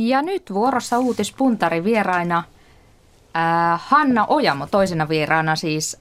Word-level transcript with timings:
Ja 0.00 0.22
nyt 0.22 0.54
vuorossa 0.54 0.98
uutispuntari 0.98 1.84
vieraina 1.84 2.38
äh, 2.38 3.80
Hanna 3.84 4.26
Ojamo 4.28 4.66
toisena 4.66 5.08
vieraana 5.08 5.56
siis. 5.56 5.96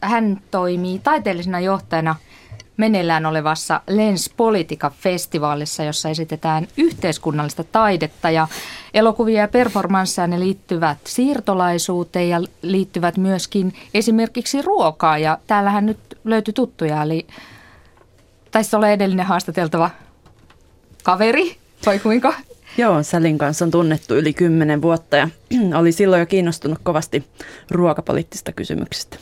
Hän 0.00 0.40
toimii 0.50 0.98
taiteellisena 0.98 1.60
johtajana 1.60 2.16
meneillään 2.76 3.26
olevassa 3.26 3.80
Lens 3.86 4.30
Politica-festivaalissa, 4.36 5.84
jossa 5.84 6.08
esitetään 6.08 6.68
yhteiskunnallista 6.76 7.64
taidetta 7.64 8.30
ja 8.30 8.48
elokuvia 8.94 9.40
ja 9.40 9.48
performansseja. 9.48 10.26
Ne 10.26 10.40
liittyvät 10.40 10.98
siirtolaisuuteen 11.04 12.28
ja 12.28 12.40
liittyvät 12.62 13.16
myöskin 13.16 13.74
esimerkiksi 13.94 14.62
ruokaa. 14.62 15.18
Ja 15.18 15.38
täällähän 15.46 15.86
nyt 15.86 15.98
löytyi 16.24 16.54
tuttuja, 16.54 17.02
eli 17.02 17.26
taisi 18.50 18.76
olla 18.76 18.88
edellinen 18.88 19.26
haastateltava 19.26 19.90
kaveri, 21.02 21.56
vai 21.86 21.98
kuinka? 21.98 22.34
Joo, 22.78 23.02
Sälin 23.02 23.38
kanssa 23.38 23.64
on 23.64 23.70
tunnettu 23.70 24.14
yli 24.14 24.32
kymmenen 24.32 24.82
vuotta 24.82 25.16
ja 25.16 25.28
oli 25.80 25.92
silloin 25.92 26.20
jo 26.20 26.26
kiinnostunut 26.26 26.78
kovasti 26.82 27.24
ruokapoliittista 27.70 28.52
kysymyksistä. 28.52 29.16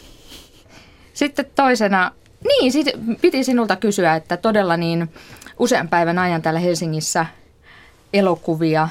Sitten 1.15 1.47
toisena, 1.55 2.11
niin 2.45 2.73
sit 2.73 2.87
piti 3.21 3.45
sinulta 3.45 3.77
kysyä, 3.77 4.17
että 4.17 4.37
todella 4.37 4.77
niin 4.77 5.09
usean 5.59 5.89
päivän 5.89 6.19
ajan 6.19 6.43
täällä 6.43 6.61
Helsingissä 6.61 7.27
elokuvia, 8.13 8.89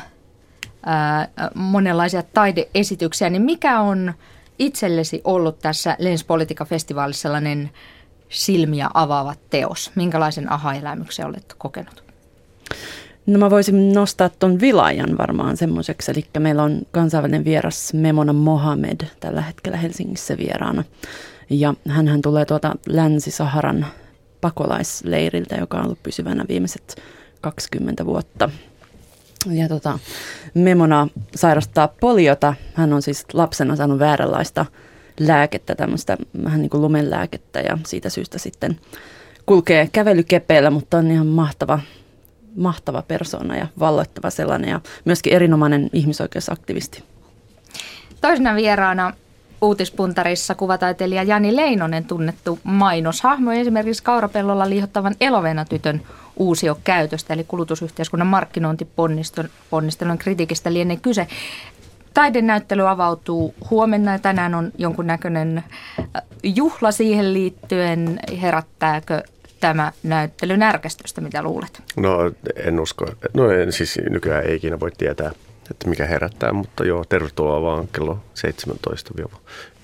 ää, 0.86 1.28
monenlaisia 1.54 2.24
taideesityksiä, 2.24 3.30
niin 3.30 3.42
mikä 3.42 3.80
on 3.80 4.14
itsellesi 4.60 5.22
ollut 5.24 5.60
tässä 5.60 5.96
Lens 6.00 6.24
Politica-festivaalissa 6.24 7.22
sellainen 7.22 7.72
silmiä 8.30 8.90
avaava 8.94 9.36
teos? 9.50 9.92
Minkälaisen 9.96 10.52
aha-elämyksen 10.52 11.26
olet 11.26 11.56
kokenut? 11.58 12.04
No 13.28 13.40
mä 13.40 13.50
voisin 13.50 13.94
nostaa 13.94 14.30
tuon 14.30 14.60
Vilajan 14.60 15.18
varmaan 15.18 15.58
semmoiseksi, 15.58 16.12
eli 16.12 16.26
meillä 16.40 16.64
on 16.64 16.82
kansainvälinen 16.92 17.46
vieras 17.46 17.94
Memona 17.94 18.34
Mohamed 18.34 19.06
tällä 19.20 19.42
hetkellä 19.42 19.78
Helsingissä 19.78 20.38
vieraana. 20.38 20.84
Ja 21.50 21.74
hän 21.88 22.22
tulee 22.22 22.46
tuota 22.46 22.76
Länsi-Saharan 22.90 23.86
pakolaisleiriltä, 24.42 25.56
joka 25.56 25.78
on 25.78 25.86
ollut 25.86 26.04
pysyvänä 26.04 26.46
viimeiset 26.50 27.02
20 27.42 28.06
vuotta. 28.06 28.50
Ja 29.52 29.68
tota, 29.68 30.00
Memona 30.54 31.08
sairastaa 31.36 31.88
poliota. 31.88 32.54
Hän 32.74 32.94
on 32.94 33.02
siis 33.02 33.26
lapsena 33.34 33.76
saanut 33.76 34.00
vääränlaista 34.00 34.66
lääkettä, 35.20 35.76
tämmöistä 35.76 36.18
vähän 36.44 36.62
niin 36.62 36.70
kuin 36.70 36.82
lumenlääkettä 36.82 37.60
ja 37.60 37.78
siitä 37.86 38.10
syystä 38.10 38.38
sitten 38.38 38.80
kulkee 39.46 39.90
kävelykepeillä, 39.92 40.70
mutta 40.70 40.98
on 40.98 41.12
ihan 41.12 41.28
mahtava 41.28 41.80
mahtava 42.58 43.02
persona 43.02 43.58
ja 43.58 43.68
valloittava 43.80 44.30
sellainen 44.30 44.70
ja 44.70 44.80
myöskin 45.06 45.34
erinomainen 45.34 45.90
ihmisoikeusaktivisti. 45.94 47.04
Toisena 48.22 48.56
vieraana 48.56 49.14
uutispuntarissa 49.62 50.56
kuvataiteilija 50.56 51.24
Jani 51.24 51.56
Leinonen 51.56 52.06
tunnettu 52.06 52.60
mainoshahmo 52.64 53.52
esimerkiksi 53.52 54.04
kaurapellolla 54.04 54.70
liihottavan 54.70 55.16
elovenatytön 55.22 56.02
uusio 56.36 56.78
käytöstä, 56.84 57.34
eli 57.34 57.44
kulutusyhteiskunnan 57.44 58.28
markkinointiponnistelun 58.28 60.18
kritiikistä 60.18 60.74
lienee 60.74 60.98
kyse. 60.98 61.28
Taidenäyttely 62.14 62.90
avautuu 62.90 63.56
huomenna 63.70 64.12
ja 64.12 64.20
tänään 64.20 64.56
on 64.56 64.72
jonkunnäköinen 64.78 65.58
äh, 65.58 66.22
juhla 66.44 66.92
siihen 66.92 67.34
liittyen. 67.34 68.20
Herättääkö 68.42 69.24
tämä 69.60 69.92
näyttely 70.04 70.58
närkästystä, 70.58 71.22
mitä 71.22 71.42
luulet? 71.42 71.82
No 71.96 72.32
en 72.56 72.80
usko. 72.80 73.06
No 73.34 73.52
en, 73.52 73.72
siis 73.72 74.00
nykyään 74.10 74.46
ei 74.46 74.56
ikinä 74.56 74.80
voi 74.80 74.92
tietää, 74.98 75.32
että 75.72 75.90
mikä 75.90 76.06
herättää, 76.06 76.54
mutta 76.54 76.86
joo, 76.86 77.06
tervetuloa 77.06 77.62
vaan 77.62 77.88
kello 77.88 78.20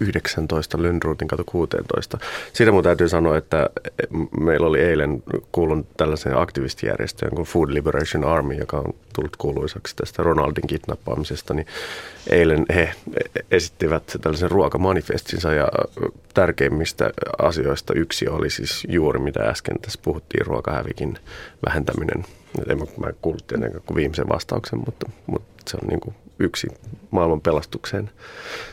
17-19 0.03 0.81
Lönnruutin 0.81 1.27
kato 1.27 1.43
16. 1.45 2.17
Siitä 2.53 2.71
mun 2.71 2.83
täytyy 2.83 3.09
sanoa, 3.09 3.37
että 3.37 3.69
meillä 4.39 4.67
oli 4.67 4.79
eilen 4.79 5.23
kuulun 5.51 5.87
tällaisen 5.97 6.37
aktivistijärjestöön 6.37 7.35
kuin 7.35 7.45
Food 7.45 7.69
Liberation 7.73 8.25
Army, 8.25 8.53
joka 8.53 8.77
on 8.77 8.93
tullut 9.15 9.35
kuuluisaksi 9.35 9.95
tästä 9.95 10.23
Ronaldin 10.23 10.67
kidnappaamisesta, 10.67 11.53
niin 11.53 11.67
eilen 12.29 12.65
he 12.75 12.91
esittivät 13.51 14.03
tällaisen 14.21 14.51
ruokamanifestinsa 14.51 15.53
ja 15.53 15.67
tärkeimmistä 16.33 17.09
asioista 17.37 17.93
yksi 17.93 18.27
oli 18.27 18.49
siis 18.49 18.87
juuri 18.89 19.19
mitä 19.19 19.39
äsken 19.43 19.79
tässä 19.81 19.99
puhuttiin, 20.03 20.45
ruokahävikin 20.45 21.17
vähentäminen. 21.65 22.25
En 22.67 22.77
mä, 22.79 22.85
mä 22.97 23.13
kuullut 23.21 23.47
tietenkään 23.47 23.83
kuin 23.85 23.95
viimeisen 23.95 24.29
vastauksen, 24.29 24.79
mutta, 24.79 25.09
mutta 25.27 25.52
se 25.67 25.77
on 25.81 25.87
niin 25.87 25.99
kuin 25.99 26.15
yksi 26.39 26.67
maailman 27.11 27.41
pelastukseen 27.41 28.09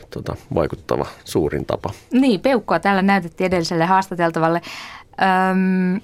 tota, 0.09 0.35
vaikuttava 0.55 1.05
suurin 1.25 1.65
tapa. 1.65 1.89
Niin, 2.11 2.39
peukkua 2.39 2.79
täällä 2.79 3.01
näytettiin 3.01 3.45
edelliselle 3.47 3.85
haastateltavalle. 3.85 4.61
Öm, 5.51 6.01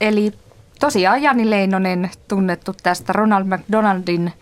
eli 0.00 0.32
tosiaan 0.80 1.22
Jani 1.22 1.50
Leinonen 1.50 2.10
tunnettu 2.28 2.74
tästä 2.82 3.12
Ronald 3.12 3.44
McDonaldin 3.44 4.32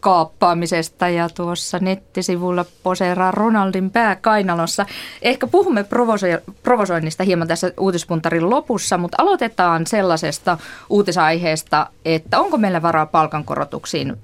kaappaamisesta 0.00 1.08
ja 1.08 1.28
tuossa 1.28 1.78
nettisivulla 1.78 2.64
poseeraa 2.82 3.30
Ronaldin 3.30 3.90
pää 3.90 4.16
kainalossa. 4.16 4.86
Ehkä 5.22 5.46
puhumme 5.46 5.82
provoso- 5.82 6.52
provosoinnista 6.62 7.24
hieman 7.24 7.48
tässä 7.48 7.72
uutispuntarin 7.80 8.50
lopussa, 8.50 8.98
mutta 8.98 9.22
aloitetaan 9.22 9.86
sellaisesta 9.86 10.58
uutisaiheesta, 10.90 11.86
että 12.04 12.40
onko 12.40 12.58
meillä 12.58 12.82
varaa 12.82 13.06
palkankorotuksiin 13.06 14.16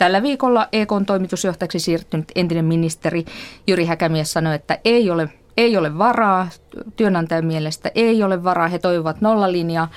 Tällä 0.00 0.22
viikolla 0.22 0.68
EKn 0.72 1.06
toimitusjohtajaksi 1.06 1.80
siirtynyt 1.80 2.32
entinen 2.34 2.64
ministeri 2.64 3.24
Jyri 3.66 3.84
Häkämies 3.84 4.32
sanoi, 4.32 4.54
että 4.54 4.78
ei 4.84 5.10
ole, 5.10 5.28
ei 5.56 5.76
ole 5.76 5.98
varaa, 5.98 6.48
työnantajan 6.96 7.44
mielestä 7.44 7.90
ei 7.94 8.22
ole 8.22 8.44
varaa, 8.44 8.68
he 8.68 8.78
toivovat 8.78 9.20
nollalinjaa. 9.20 9.88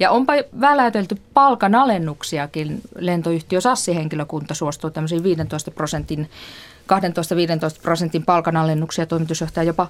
Ja 0.00 0.10
onpa 0.10 0.32
väläytelty 0.60 1.16
palkanalennuksiakin. 1.34 2.80
Lentoyhtiö 2.98 3.60
Sassi-henkilökunta 3.60 4.54
suostuu 4.54 4.90
tämmöisiin 4.90 5.22
15 5.22 5.70
prosentin, 5.70 6.30
12-15 7.78 7.82
prosentin 7.82 8.24
palkanalennuksia, 8.24 9.06
toimitusjohtaja 9.06 9.64
jopa 9.64 9.88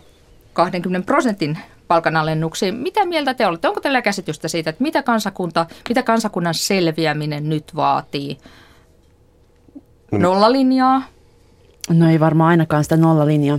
20 0.52 1.06
prosentin 1.06 1.58
palkanalennuksiin. 1.88 2.74
Mitä 2.74 3.06
mieltä 3.06 3.34
te 3.34 3.46
olette? 3.46 3.68
Onko 3.68 3.80
teillä 3.80 4.02
käsitystä 4.02 4.48
siitä, 4.48 4.70
että 4.70 4.82
mitä, 4.82 5.02
kansakunta, 5.02 5.66
mitä 5.88 6.02
kansakunnan 6.02 6.54
selviäminen 6.54 7.48
nyt 7.48 7.76
vaatii? 7.76 8.38
No 10.12 10.18
nollalinjaa? 10.18 11.02
No 11.90 12.10
ei 12.10 12.20
varmaan 12.20 12.50
ainakaan 12.50 12.84
sitä 12.84 12.96
nollalinjaa 12.96 13.58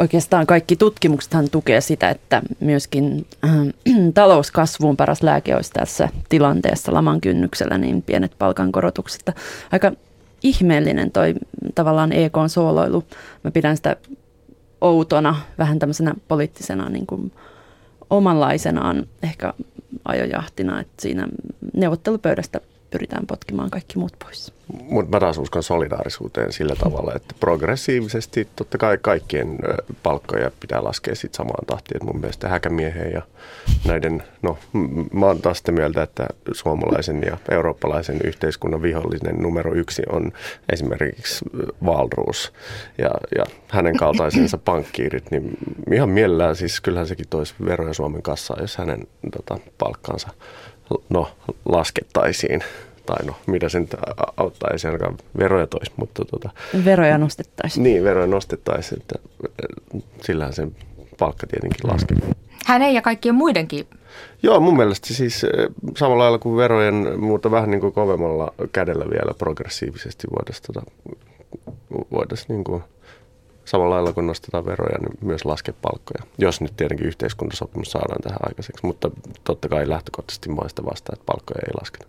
oikeastaan 0.00 0.46
kaikki 0.46 0.76
tutkimuksethan 0.76 1.50
tukee 1.50 1.80
sitä, 1.80 2.10
että 2.10 2.42
myöskin 2.60 3.26
äh, 3.44 3.50
talouskasvuun 4.14 4.96
paras 4.96 5.22
lääke 5.22 5.56
olisi 5.56 5.70
tässä 5.72 6.08
tilanteessa 6.28 6.94
laman 6.94 7.20
kynnyksellä 7.20 7.78
niin 7.78 8.02
pienet 8.02 8.32
palkankorotukset. 8.38 9.30
Aika 9.72 9.92
ihmeellinen 10.42 11.10
toi 11.10 11.34
tavallaan 11.74 12.12
EK-sooloilu. 12.12 13.04
Mä 13.44 13.50
pidän 13.50 13.76
sitä 13.76 13.96
outona, 14.80 15.36
vähän 15.58 15.78
tämmöisenä 15.78 16.14
poliittisena 16.28 16.88
niin 16.88 17.06
kuin 17.06 17.32
omanlaisenaan 18.10 19.06
ehkä 19.22 19.54
ajojahtina, 20.04 20.80
että 20.80 21.02
siinä 21.02 21.28
neuvottelupöydästä 21.74 22.60
pyritään 22.90 23.26
potkimaan 23.26 23.70
kaikki 23.70 23.98
muut 23.98 24.16
pois. 24.24 24.52
Mutta 24.82 25.16
mä 25.16 25.20
taas 25.20 25.38
uskon 25.38 25.62
solidaarisuuteen 25.62 26.52
sillä 26.52 26.74
tavalla, 26.74 27.12
että 27.16 27.34
progressiivisesti 27.40 28.48
totta 28.56 28.78
kai 28.78 28.98
kaikkien 28.98 29.58
palkkoja 30.02 30.50
pitää 30.60 30.84
laskea 30.84 31.14
sitten 31.14 31.36
samaan 31.36 31.66
tahtiin. 31.66 31.96
Et 31.96 32.02
mun 32.02 32.20
mielestä 32.20 32.48
häkämiehen 32.48 33.12
ja 33.12 33.22
näiden, 33.86 34.22
no 34.42 34.58
mä 35.12 35.26
oon 35.26 35.42
taas 35.42 35.58
sitä 35.58 35.72
mieltä, 35.72 36.02
että 36.02 36.26
suomalaisen 36.52 37.22
ja 37.26 37.36
eurooppalaisen 37.50 38.20
yhteiskunnan 38.24 38.82
vihollinen 38.82 39.36
numero 39.36 39.74
yksi 39.74 40.02
on 40.12 40.32
esimerkiksi 40.72 41.44
Valruus 41.86 42.52
ja, 42.98 43.10
ja 43.38 43.44
hänen 43.68 43.96
kaltaisensa 43.96 44.58
pankkiirit, 44.64 45.30
niin 45.30 45.58
ihan 45.92 46.08
mielellään 46.08 46.56
siis 46.56 46.80
kyllähän 46.80 47.06
sekin 47.06 47.28
toisi 47.30 47.54
veroja 47.64 47.94
Suomen 47.94 48.22
kassaan, 48.22 48.62
jos 48.62 48.76
hänen 48.76 49.06
tota, 49.36 49.58
palkkansa 49.78 50.28
no, 51.08 51.30
laskettaisiin. 51.64 52.60
Tai 53.06 53.26
no, 53.26 53.34
mitä 53.46 53.68
sen 53.68 53.88
auttaisi, 54.36 54.86
ainakaan 54.86 55.18
veroja 55.38 55.66
toisi, 55.66 55.92
mutta 55.96 56.24
tota, 56.24 56.50
Veroja 56.84 57.18
nostettaisiin. 57.18 57.82
Niin, 57.84 58.04
veroja 58.04 58.26
nostettaisiin, 58.26 59.00
että 59.00 59.14
sillähän 60.22 60.54
sen 60.54 60.76
palkka 61.18 61.46
tietenkin 61.46 61.90
laskee. 61.90 62.16
Hänen 62.66 62.94
ja 62.94 63.02
kaikkien 63.02 63.34
muidenkin 63.34 63.86
Joo, 64.42 64.60
mun 64.60 64.76
mielestä 64.76 65.14
siis 65.14 65.46
samalla 65.96 66.22
lailla 66.22 66.38
kuin 66.38 66.56
verojen, 66.56 67.20
mutta 67.20 67.50
vähän 67.50 67.70
niin 67.70 67.80
kuin 67.80 67.92
kovemmalla 67.92 68.52
kädellä 68.72 69.04
vielä 69.04 69.34
progressiivisesti 69.38 70.26
voitaisiin 70.30 70.66
tota, 70.66 70.82
voitais 72.12 72.48
niin 72.48 72.64
kuin 72.64 72.82
samalla 73.70 73.94
lailla 73.94 74.12
kun 74.12 74.26
nostetaan 74.26 74.66
veroja, 74.66 74.98
niin 74.98 75.18
myös 75.20 75.44
laske 75.44 75.72
palkkoja. 75.82 76.22
Jos 76.38 76.60
nyt 76.60 76.76
tietenkin 76.76 77.06
yhteiskuntasopimus 77.06 77.90
saadaan 77.90 78.22
tähän 78.22 78.38
aikaiseksi, 78.48 78.86
mutta 78.86 79.10
totta 79.44 79.68
kai 79.68 79.88
lähtökohtaisesti 79.88 80.48
maista 80.48 80.84
vastaan, 80.84 81.18
että 81.18 81.32
palkkoja 81.32 81.60
ei 81.66 81.72
lasketa. 81.80 82.06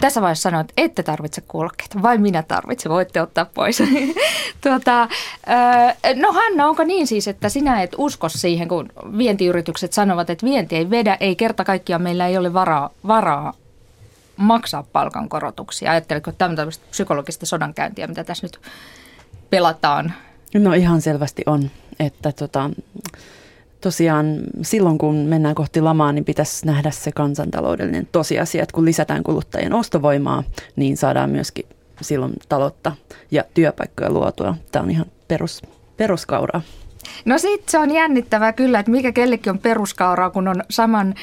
tässä 0.00 0.20
vaiheessa 0.20 0.42
sanoa, 0.42 0.60
että 0.60 0.74
ette 0.76 1.02
tarvitse 1.02 1.40
kuulokkeita, 1.40 2.02
vai 2.02 2.18
minä 2.18 2.42
tarvitsen, 2.42 2.92
voitte 2.92 3.22
ottaa 3.22 3.44
pois. 3.44 3.82
tuota, 4.64 5.08
no 6.14 6.32
Hanna, 6.32 6.68
onko 6.68 6.84
niin 6.84 7.06
siis, 7.06 7.28
että 7.28 7.48
sinä 7.48 7.82
et 7.82 7.94
usko 7.98 8.28
siihen, 8.28 8.68
kun 8.68 8.88
vientiyritykset 9.18 9.92
sanovat, 9.92 10.30
että 10.30 10.46
vienti 10.46 10.76
ei 10.76 10.90
vedä, 10.90 11.16
ei 11.20 11.36
kerta 11.36 11.64
kaikkiaan 11.64 12.02
meillä 12.02 12.26
ei 12.26 12.38
ole 12.38 12.52
varaa, 12.52 12.90
varaa 13.06 13.52
maksaa 14.36 14.84
palkankorotuksia? 14.92 15.90
Ajatteletko 15.90 16.32
tämmöistä 16.32 16.86
psykologista 16.90 17.46
sodankäyntiä, 17.46 18.06
mitä 18.06 18.24
tässä 18.24 18.46
nyt 18.46 18.60
pelataan? 19.50 20.12
No 20.54 20.72
ihan 20.72 21.00
selvästi 21.00 21.42
on, 21.46 21.70
että 22.00 22.32
tota, 22.32 22.70
tosiaan 23.80 24.26
silloin 24.62 24.98
kun 24.98 25.16
mennään 25.16 25.54
kohti 25.54 25.80
lamaa, 25.80 26.12
niin 26.12 26.24
pitäisi 26.24 26.66
nähdä 26.66 26.90
se 26.90 27.12
kansantaloudellinen 27.12 28.08
tosiasia, 28.12 28.62
että 28.62 28.74
kun 28.74 28.84
lisätään 28.84 29.22
kuluttajien 29.22 29.72
ostovoimaa, 29.72 30.42
niin 30.76 30.96
saadaan 30.96 31.30
myöskin 31.30 31.66
silloin 32.00 32.32
taloutta 32.48 32.92
ja 33.30 33.44
työpaikkoja 33.54 34.10
luotua. 34.10 34.56
Tämä 34.72 34.82
on 34.82 34.90
ihan 34.90 35.06
perus, 35.28 35.62
peruskauraa. 35.96 36.62
No 37.24 37.38
sitten 37.38 37.70
se 37.70 37.78
on 37.78 37.90
jännittävää 37.90 38.52
kyllä, 38.52 38.78
että 38.78 38.92
mikä 38.92 39.12
kellekin 39.12 39.50
on 39.50 39.58
peruskauraa, 39.58 40.30
kun 40.30 40.48
on 40.48 40.62
saman, 40.70 41.14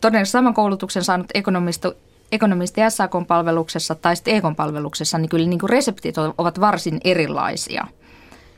todennäköisesti 0.00 0.32
saman 0.32 0.54
koulutuksen 0.54 1.04
saanut 1.04 1.26
ekonomisti, 1.34 1.88
ekonomisti 2.32 2.80
SAK-palveluksessa 2.88 3.94
tai 3.94 4.16
sitten 4.16 4.34
EK-palveluksessa, 4.34 5.18
niin 5.18 5.28
kyllä 5.28 5.48
niin 5.48 5.58
kuin 5.58 5.70
reseptit 5.70 6.14
ovat 6.38 6.60
varsin 6.60 7.00
erilaisia. 7.04 7.86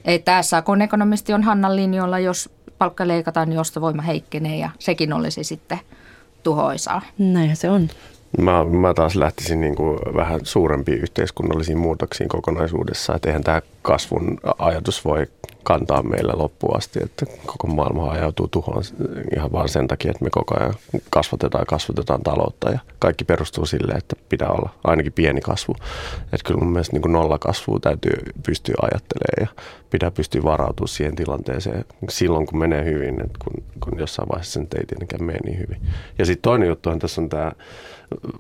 Että 0.04 0.42
SAK-ekonomisti 0.42 1.32
on 1.32 1.42
Hannan 1.42 1.76
linjoilla, 1.76 2.18
jos 2.18 2.50
palkka 2.78 3.08
leikataan, 3.08 3.48
niin 3.48 3.60
ostovoima 3.60 4.02
heikkenee 4.02 4.56
ja 4.56 4.70
sekin 4.78 5.12
olisi 5.12 5.44
sitten 5.44 5.80
tuhoisaa. 6.42 7.02
Näinhän 7.18 7.56
se 7.56 7.70
on. 7.70 7.88
Mä, 8.38 8.64
mä 8.64 8.94
taas 8.94 9.16
lähtisin 9.16 9.60
niin 9.60 9.74
kuin 9.74 9.98
vähän 10.16 10.40
suurempiin 10.42 11.02
yhteiskunnallisiin 11.02 11.78
muutoksiin 11.78 12.28
kokonaisuudessa, 12.28 13.14
että 13.14 13.28
eihän 13.28 13.44
tämä 13.44 13.62
kasvun 13.82 14.38
ajatus 14.58 15.04
voi 15.04 15.26
kantaa 15.62 16.02
meillä 16.02 16.32
loppuun 16.36 16.76
asti, 16.76 17.00
että 17.02 17.26
koko 17.46 17.66
maailma 17.66 18.10
ajautuu 18.10 18.48
tuhoon 18.48 18.82
ihan 19.36 19.52
vaan 19.52 19.68
sen 19.68 19.88
takia, 19.88 20.10
että 20.10 20.24
me 20.24 20.30
koko 20.30 20.54
ajan 20.60 20.74
kasvatetaan 21.10 21.66
kasvatetaan 21.66 22.22
taloutta 22.22 22.70
ja 22.70 22.78
kaikki 22.98 23.24
perustuu 23.24 23.66
sille, 23.66 23.92
että 23.92 24.16
pitää 24.28 24.48
olla 24.48 24.70
ainakin 24.84 25.12
pieni 25.12 25.40
kasvu. 25.40 25.74
Että 26.22 26.44
kyllä 26.44 26.60
mun 26.60 26.72
mielestä 26.72 26.92
niin 26.92 27.02
kuin 27.02 27.12
nolla 27.12 27.38
kasvua 27.38 27.78
täytyy 27.80 28.18
pystyä 28.46 28.74
ajattelemaan 28.82 29.40
ja 29.40 29.62
pitää 29.90 30.10
pystyä 30.10 30.42
varautumaan 30.42 30.88
siihen 30.88 31.16
tilanteeseen 31.16 31.84
silloin, 32.08 32.46
kun 32.46 32.58
menee 32.58 32.84
hyvin, 32.84 33.20
että 33.20 33.38
kun, 33.44 33.62
kun 33.80 33.98
jossain 33.98 34.28
vaiheessa 34.28 34.52
sen 34.52 34.68
ei 34.78 34.86
tietenkään 34.86 35.24
mene 35.24 35.38
niin 35.44 35.58
hyvin. 35.58 35.82
Ja 36.18 36.26
sitten 36.26 36.42
toinen 36.42 36.68
juttu 36.68 36.90
on 36.90 36.98
tässä 36.98 37.20
on 37.20 37.28
tämä 37.28 37.52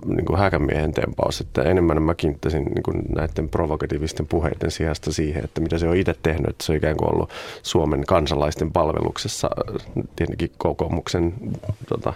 niin 0.06 0.24
kuin 0.24 0.38
häkämiehen 0.38 0.94
tempaus, 0.94 1.40
että 1.40 1.62
enemmän 1.62 2.02
mä 2.02 2.14
kiinnittäisin 2.14 2.64
niin 2.64 2.82
kuin 2.82 3.02
näiden 3.16 3.48
provokatiivisten 3.48 4.26
puheiden 4.26 4.70
sijasta 4.70 5.12
siihen, 5.12 5.44
että 5.44 5.60
mitä 5.60 5.78
se 5.78 5.88
on 5.88 5.96
itse 5.96 6.14
tehnyt, 6.22 6.50
että 6.50 6.64
se 6.64 6.72
on 6.72 6.78
ikään 6.78 6.96
kuin 6.96 7.14
ollut 7.14 7.30
Suomen 7.62 8.04
kansalaisten 8.06 8.72
palveluksessa 8.72 9.50
tietenkin 10.16 10.50
kokoomuksen 10.58 11.34
tota, 11.88 12.12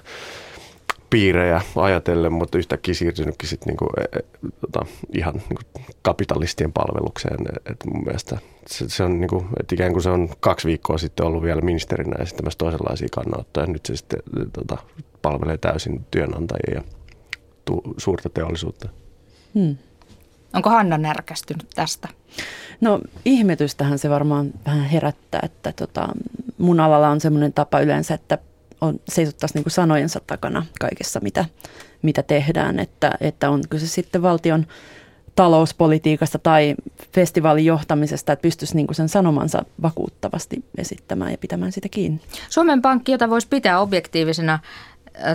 piirejä 1.10 1.60
ajatellen, 1.76 2.32
mutta 2.32 2.58
yhtäkkiä 2.58 2.94
siirtynytkin 2.94 3.48
sit 3.48 3.66
niinku, 3.66 3.86
e, 4.00 4.18
e, 4.18 4.20
tota, 4.60 4.86
ihan 5.14 5.34
niinku 5.34 5.62
kapitalistien 6.02 6.72
palvelukseen. 6.72 7.46
Et 7.70 7.76
mun 7.92 8.04
mielestä 8.04 8.38
se, 8.66 8.88
se 8.88 9.02
on 9.02 9.20
niinku, 9.20 9.46
et 9.60 9.72
ikään 9.72 9.92
kuin 9.92 10.02
se 10.02 10.10
on 10.10 10.28
kaksi 10.40 10.68
viikkoa 10.68 10.98
sitten 10.98 11.26
ollut 11.26 11.42
vielä 11.42 11.60
ministerinä 11.60 12.22
esittämässä 12.22 12.58
toisenlaisia 12.58 13.08
kannanottoja. 13.12 13.66
Nyt 13.66 13.86
se 13.86 13.96
sitten 13.96 14.22
tota, 14.52 14.78
palvelee 15.22 15.58
täysin 15.58 16.04
työnantajia 16.10 16.74
ja 16.74 16.82
tu, 17.66 17.82
suurta 17.96 18.28
teollisuutta. 18.28 18.88
Hmm. 19.54 19.76
Onko 20.54 20.70
Hanna 20.70 20.98
närkästynyt 20.98 21.66
tästä? 21.74 22.08
No 22.80 23.00
ihmetystähän 23.24 23.98
se 23.98 24.10
varmaan 24.10 24.50
vähän 24.66 24.84
herättää, 24.84 25.40
että 25.42 25.72
tota, 25.72 26.08
mun 26.58 26.80
alalla 26.80 27.08
on 27.08 27.20
semmoinen 27.20 27.52
tapa 27.52 27.80
yleensä, 27.80 28.14
että 28.14 28.38
on, 28.80 29.00
seisottaisiin 29.08 29.62
niin 29.62 29.70
sanojensa 29.70 30.20
takana 30.26 30.66
kaikessa, 30.80 31.20
mitä, 31.20 31.44
mitä 32.02 32.22
tehdään, 32.22 32.78
että, 32.78 33.12
että 33.20 33.50
on 33.50 33.62
kyse 33.70 33.86
sitten 33.86 34.22
valtion 34.22 34.66
talouspolitiikasta 35.36 36.38
tai 36.38 36.74
festivaalin 37.12 37.64
johtamisesta, 37.64 38.32
että 38.32 38.42
pystyisi 38.42 38.76
niin 38.76 38.86
kuin 38.86 38.94
sen 38.96 39.08
sanomansa 39.08 39.64
vakuuttavasti 39.82 40.64
esittämään 40.78 41.30
ja 41.30 41.38
pitämään 41.38 41.72
sitä 41.72 41.88
kiinni. 41.88 42.20
Suomen 42.48 42.82
Pankki, 42.82 43.12
jota 43.12 43.30
voisi 43.30 43.48
pitää 43.48 43.80
objektiivisena 43.80 44.58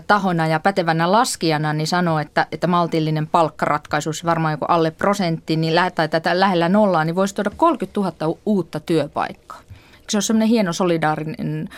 tahona 0.07 0.47
ja 0.47 0.59
pätevänä 0.59 1.11
laskijana, 1.11 1.73
niin 1.73 1.87
sanoo, 1.87 2.19
että, 2.19 2.47
että 2.51 2.67
maltillinen 2.67 3.27
palkkaratkaisu, 3.27 4.09
varmaan 4.25 4.51
joku 4.51 4.65
alle 4.67 4.91
prosentti, 4.91 5.55
niin 5.55 5.75
lähe, 5.75 5.91
tai 5.91 6.09
tätä 6.09 6.39
lähellä 6.39 6.69
nollaa, 6.69 7.05
niin 7.05 7.15
voisi 7.15 7.35
tuoda 7.35 7.51
30 7.57 7.99
000 7.99 8.37
uutta 8.45 8.79
työpaikkaa. 8.79 9.61
Se 10.09 10.17
on 10.17 10.21
semmoinen 10.21 10.47
hieno 10.47 10.73
solidaarinen 10.73 11.69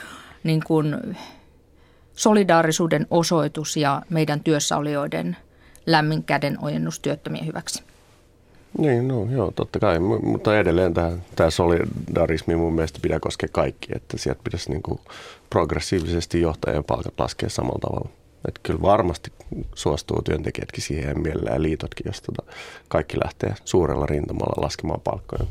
niin 0.44 0.64
kuin, 0.68 1.18
solidaarisuuden 2.16 3.08
osoitus 3.10 3.78
ja 3.78 4.02
meidän 4.10 4.40
työssäolijoiden 4.40 5.38
lämmin 5.86 6.24
käden 6.24 6.58
ojennus 6.62 7.00
työttömien 7.00 7.46
hyväksi. 7.46 7.84
Niin, 8.78 9.08
no 9.08 9.28
joo, 9.32 9.52
totta 9.52 9.80
kai, 9.80 10.00
mutta 10.00 10.60
edelleen 10.60 10.94
tämä, 10.94 11.12
tämä 11.36 11.50
solidarismi 11.50 12.56
mun 12.56 12.74
mielestä 12.74 13.00
pitää 13.02 13.20
koskea 13.20 13.50
kaikki, 13.52 13.88
että 13.96 14.18
sieltä 14.18 14.42
pitäisi 14.44 14.70
niin 14.70 14.84
kuin 14.84 15.00
progressiivisesti 15.50 16.42
johtajien 16.42 16.84
palkat 16.84 17.14
laskea 17.20 17.50
samalla 17.50 17.80
tavalla. 17.82 18.10
Että 18.48 18.60
kyllä 18.64 18.82
varmasti 18.82 19.32
suostuu 19.76 20.22
työntekijätkin 20.22 20.84
siihen 20.84 21.22
mielellään 21.22 21.64
liitotkin, 21.64 22.04
jos 22.06 22.22
tota 22.22 22.44
kaikki 22.88 23.18
lähtee 23.24 23.54
suurella 23.66 24.06
rintamalla 24.06 24.64
laskemaan 24.64 25.02
palkkoja. 25.04 25.44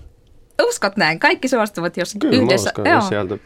Uskot 0.62 0.96
näin? 0.96 1.18
Kaikki 1.18 1.48
suostuvat, 1.48 1.96
jos 1.96 2.16
kyllä 2.20 2.42
yhdessä... 2.42 2.72
Kyllä 2.74 3.00
sieltä 3.00 3.38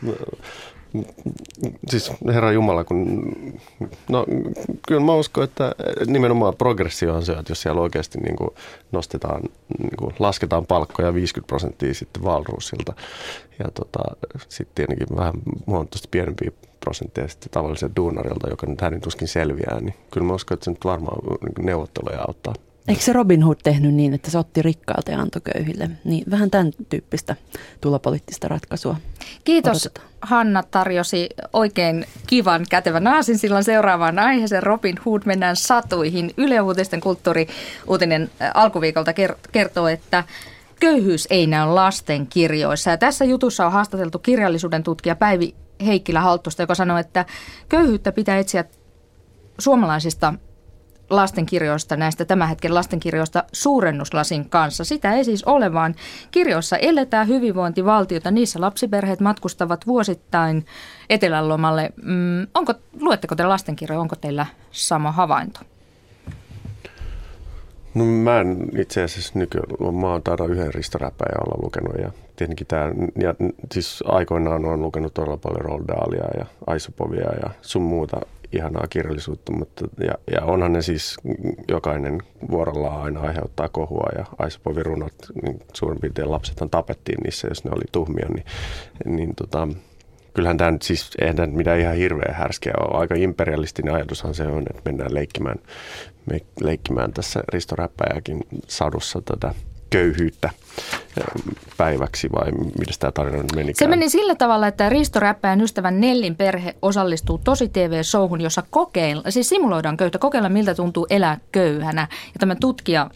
siis 1.89 2.13
Herra 2.27 2.53
Jumala, 2.53 2.85
kun, 2.85 3.33
no 4.09 4.27
kyllä 4.89 5.01
mä 5.01 5.15
uskon, 5.15 5.45
että 5.45 5.75
nimenomaan 6.07 6.57
progressio 6.57 7.15
on 7.15 7.25
se, 7.25 7.33
että 7.33 7.51
jos 7.51 7.63
siellä 7.63 7.81
oikeasti 7.81 8.19
niin 8.19 8.37
kuin 8.37 8.51
nostetaan, 8.93 9.43
niin 9.79 9.97
kuin 9.99 10.15
lasketaan 10.19 10.67
palkkoja 10.67 11.15
50 11.15 11.47
prosenttia 11.47 11.95
sitten 11.95 12.25
Valruusilta 12.25 12.95
ja 13.59 13.71
tota, 13.75 13.99
sitten 14.49 14.75
tietenkin 14.75 15.17
vähän 15.17 15.35
huomattavasti 15.67 16.09
pienempiä 16.11 16.51
prosentteja 16.81 17.29
sitten 17.29 17.51
tavalliselta 17.51 17.97
duunarilta, 17.97 18.51
joka 18.51 18.67
nyt 18.67 18.81
hänen 18.81 19.01
tuskin 19.01 19.29
selviää, 19.29 19.81
niin 19.81 19.95
kyllä 20.11 20.27
mä 20.27 20.35
uskon, 20.35 20.55
että 20.55 20.65
se 20.65 20.71
nyt 20.71 20.85
varmaan 20.85 21.19
niin 21.41 21.67
neuvotteluja 21.67 22.25
auttaa. 22.29 22.55
Eikö 22.89 23.03
se 23.03 23.13
Robin 23.13 23.43
Hood 23.43 23.57
tehnyt 23.65 23.95
niin, 23.95 24.15
että 24.15 24.31
se 24.31 24.39
otti 24.39 24.63
rikkaalta 24.63 25.11
ja 25.11 25.21
antoi 25.21 25.43
köyhille? 25.55 25.91
Niin 26.05 26.25
vähän 26.31 26.51
tämän 26.51 26.73
tyyppistä 26.89 27.37
tulopoliittista 27.81 28.49
ratkaisua. 28.49 28.97
Kiitos 29.45 29.87
odotetaan. 29.87 30.07
Hanna 30.23 30.63
tarjosi 30.63 31.29
oikein 31.53 32.07
kivan 32.27 32.67
kätevän 32.71 33.07
aasin 33.07 33.39
silloin 33.39 33.65
seuraavaan 33.65 34.19
aiheeseen. 34.19 34.63
Robin 34.63 34.99
Hood 35.07 35.23
mennään 35.25 35.57
satuihin. 35.57 36.31
Yle 36.37 36.61
Uutisten 36.61 37.01
kulttuuriuutinen 37.01 38.31
äh, 38.43 38.51
alkuviikolta 38.55 39.13
kertoo, 39.53 39.89
että 39.89 40.25
köyhyys 40.81 41.27
ei 41.31 41.47
näy 41.47 41.67
lasten 41.69 42.27
kirjoissa. 42.27 42.91
Ja 42.91 42.97
tässä 42.97 43.25
jutussa 43.25 43.67
on 43.67 43.73
haastateltu 43.73 44.19
kirjallisuuden 44.19 44.83
tutkija 44.83 45.17
Päivi 45.17 45.55
Heikkilä 45.87 46.21
Halttusta, 46.21 46.63
joka 46.63 46.75
sanoi, 46.75 47.01
että 47.01 47.25
köyhyyttä 47.69 48.13
pitää 48.13 48.39
etsiä 48.39 48.65
suomalaisista 49.59 50.35
lastenkirjoista, 51.11 51.97
näistä 51.97 52.25
tämän 52.25 52.49
hetken 52.49 52.75
lastenkirjoista 52.75 53.45
suurennuslasin 53.53 54.51
kanssa. 54.51 54.85
Sitä 54.85 55.13
ei 55.13 55.25
siis 55.25 55.45
ole, 55.45 55.73
vaan 55.73 55.95
kirjoissa 56.31 56.77
eletään 56.77 57.29
hyvinvointivaltiota. 57.29 58.31
Niissä 58.31 58.61
lapsiperheet 58.61 59.21
matkustavat 59.21 59.87
vuosittain 59.87 60.67
etelälomalle. 61.11 61.91
Mm, 62.03 62.47
onko, 62.55 62.75
luetteko 63.01 63.37
te 63.37 63.45
lastenkirjoja, 63.45 64.01
onko 64.01 64.17
teillä 64.17 64.47
sama 64.71 65.13
havainto? 65.13 65.61
No 67.95 68.05
mä 68.05 68.41
en 68.41 68.69
itse 68.79 69.03
asiassa 69.03 69.39
nykyään, 69.39 69.67
mä 70.01 70.07
oon 70.07 70.23
taida 70.23 70.45
yhden 70.45 70.75
ristoräpäjä 70.75 71.37
olla 71.47 71.63
lukenut 71.63 71.95
ja 72.03 72.11
tietenkin 72.37 72.67
tämä, 72.67 72.93
ja 73.19 73.35
siis 73.73 74.05
aikoinaan 74.07 74.65
on 74.65 74.83
lukenut 74.83 75.15
todella 75.15 75.37
paljon 75.37 75.61
Roldalia 75.61 76.25
ja 76.39 76.47
Aisopovia 76.67 77.33
ja 77.43 77.51
sun 77.63 77.83
muuta 77.83 78.21
ihanaa 78.57 78.87
kirjallisuutta, 78.91 79.53
mutta 79.53 79.89
ja, 80.01 80.15
ja 80.33 80.45
onhan 80.45 80.73
ne 80.73 80.83
siis 80.83 81.17
jokainen 81.69 82.23
vuorollaan 82.51 83.03
aina 83.03 83.21
aiheuttaa 83.21 83.69
kohua 83.69 84.09
ja 84.19 84.25
Aisopovin 84.39 84.87
runot, 84.87 85.15
niin 85.43 85.59
suurin 85.73 86.01
piirtein 86.01 86.31
lapsethan 86.31 86.71
tapettiin 86.71 87.19
niissä, 87.25 87.49
jos 87.49 87.65
ne 87.65 87.71
oli 87.75 87.85
tuhmia, 87.93 88.29
niin, 88.29 88.45
niin 89.17 89.35
tota, 89.35 89.69
kyllähän 90.35 90.57
tämä 90.57 90.71
nyt 90.71 90.83
siis, 90.83 91.11
eihän 91.21 91.37
tämä 91.37 91.47
mitään 91.47 91.81
ihan 91.81 91.97
hirveän 91.97 92.35
härskeä 92.35 92.73
ole. 92.81 93.01
Aika 93.01 93.15
imperialistinen 93.15 93.95
ajatushan 93.95 94.35
se 94.35 94.47
on, 94.47 94.63
että 94.71 94.83
mennään 94.85 95.15
leikkimään, 95.15 95.59
me, 96.31 96.41
leikkimään 96.61 97.13
tässä 97.13 97.43
Risto 97.53 97.77
Räppäjäkin 97.77 98.41
sadussa 98.69 99.23
tätä 99.25 99.55
köyhyyttä. 99.91 100.51
Päiväksi 101.77 102.29
vai 102.33 102.53
miten 102.53 102.95
tämä 102.99 103.13
tarina 103.13 103.45
meni? 103.55 103.75
Se 103.75 103.87
meni 103.87 104.09
sillä 104.09 104.35
tavalla, 104.35 104.67
että 104.67 104.89
Risto 104.89 105.21
Räppäjän 105.21 105.61
ystävän 105.61 106.01
Nellin 106.01 106.37
perhe 106.37 106.77
osallistuu 106.83 107.39
tosi 107.39 107.69
TV-showhun, 107.69 108.41
jossa 108.41 108.63
kokeilla, 108.71 109.31
siis 109.31 109.49
simuloidaan 109.49 109.97
köyhtä, 109.97 110.19
kokeilla 110.19 110.49
miltä 110.49 110.75
tuntuu 110.75 111.07
elää 111.11 111.39
köyhänä. 111.53 112.09
Ja 112.11 112.39
tämä 112.39 112.55
tutkija 112.55 113.11